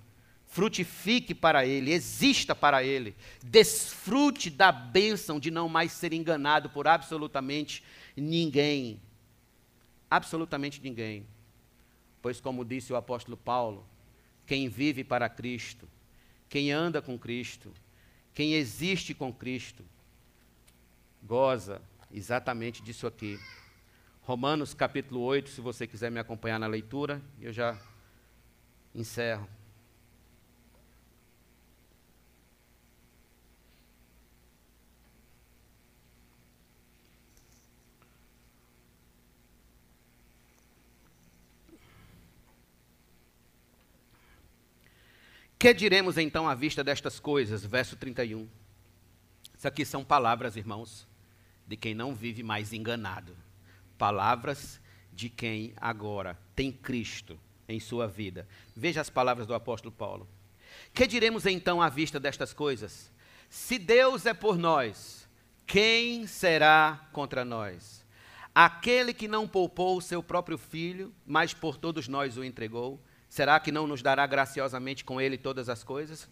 [0.47, 3.15] Frutifique para Ele, exista para Ele.
[3.45, 7.85] Desfrute da bênção de não mais ser enganado por absolutamente
[8.17, 9.01] ninguém
[10.11, 11.27] absolutamente ninguém.
[12.21, 13.87] Pois, como disse o apóstolo Paulo,
[14.47, 15.89] quem vive para Cristo,
[16.49, 17.73] quem anda com Cristo,
[18.35, 19.85] quem existe com Cristo,
[21.23, 21.81] goza
[22.13, 23.39] exatamente disso aqui.
[24.23, 27.79] Romanos capítulo 8, se você quiser me acompanhar na leitura, eu já
[28.95, 29.49] encerro.
[45.61, 47.63] Que diremos então à vista destas coisas?
[47.63, 48.49] Verso 31.
[49.55, 51.07] Isso aqui são palavras, irmãos,
[51.67, 53.37] de quem não vive mais enganado.
[53.99, 54.81] Palavras
[55.13, 57.39] de quem agora tem Cristo
[57.69, 58.49] em sua vida.
[58.75, 60.27] Veja as palavras do apóstolo Paulo.
[60.95, 63.13] Que diremos então à vista destas coisas?
[63.51, 65.29] Se Deus é por nós,
[65.67, 68.03] quem será contra nós?
[68.55, 72.99] Aquele que não poupou o seu próprio filho, mas por todos nós o entregou
[73.31, 76.29] Será que não nos dará graciosamente com ele todas as coisas?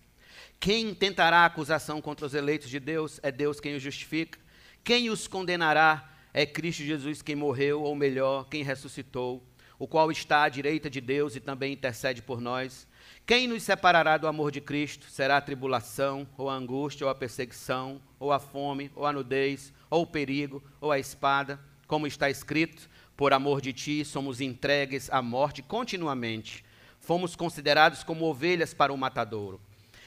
[0.58, 3.20] Quem tentará acusação contra os eleitos de Deus?
[3.22, 4.36] É Deus quem os justifica.
[4.82, 6.12] Quem os condenará?
[6.34, 9.46] É Cristo Jesus quem morreu, ou melhor, quem ressuscitou,
[9.78, 12.88] o qual está à direita de Deus e também intercede por nós.
[13.24, 15.06] Quem nos separará do amor de Cristo?
[15.08, 19.72] Será a tribulação, ou a angústia, ou a perseguição, ou a fome, ou a nudez,
[19.88, 21.60] ou o perigo, ou a espada?
[21.86, 26.66] Como está escrito: Por amor de ti somos entregues à morte continuamente
[27.08, 29.58] fomos considerados como ovelhas para o matadouro.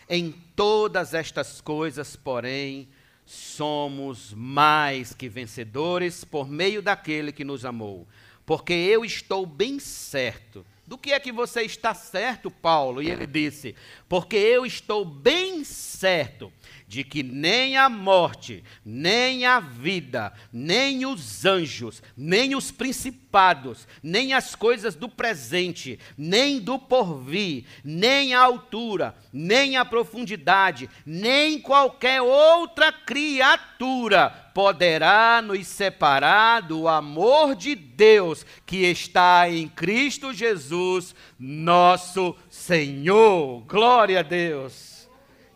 [0.07, 2.87] Em todas estas coisas, porém,
[3.25, 8.07] somos mais que vencedores por meio daquele que nos amou.
[8.45, 13.01] Porque eu estou bem certo Do que é que você está certo, Paulo?
[13.01, 13.73] E ele disse:
[14.09, 16.51] Porque eu estou bem certo
[16.85, 24.33] de que nem a morte, nem a vida, nem os anjos, nem os principados, nem
[24.33, 32.21] as coisas do presente, nem do porvir, nem a altura, nem a profundidade, nem qualquer
[32.21, 42.35] outra criatura poderá nos separar do amor de Deus que está em Cristo Jesus, nosso
[42.49, 43.61] Senhor.
[43.61, 44.91] Glória a Deus.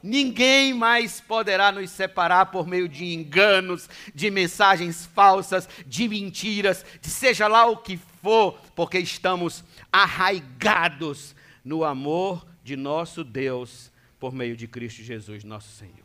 [0.01, 7.09] Ninguém mais poderá nos separar por meio de enganos, de mensagens falsas, de mentiras, de
[7.09, 14.55] seja lá o que for, porque estamos arraigados no amor de nosso Deus por meio
[14.55, 15.95] de Cristo Jesus, nosso Senhor.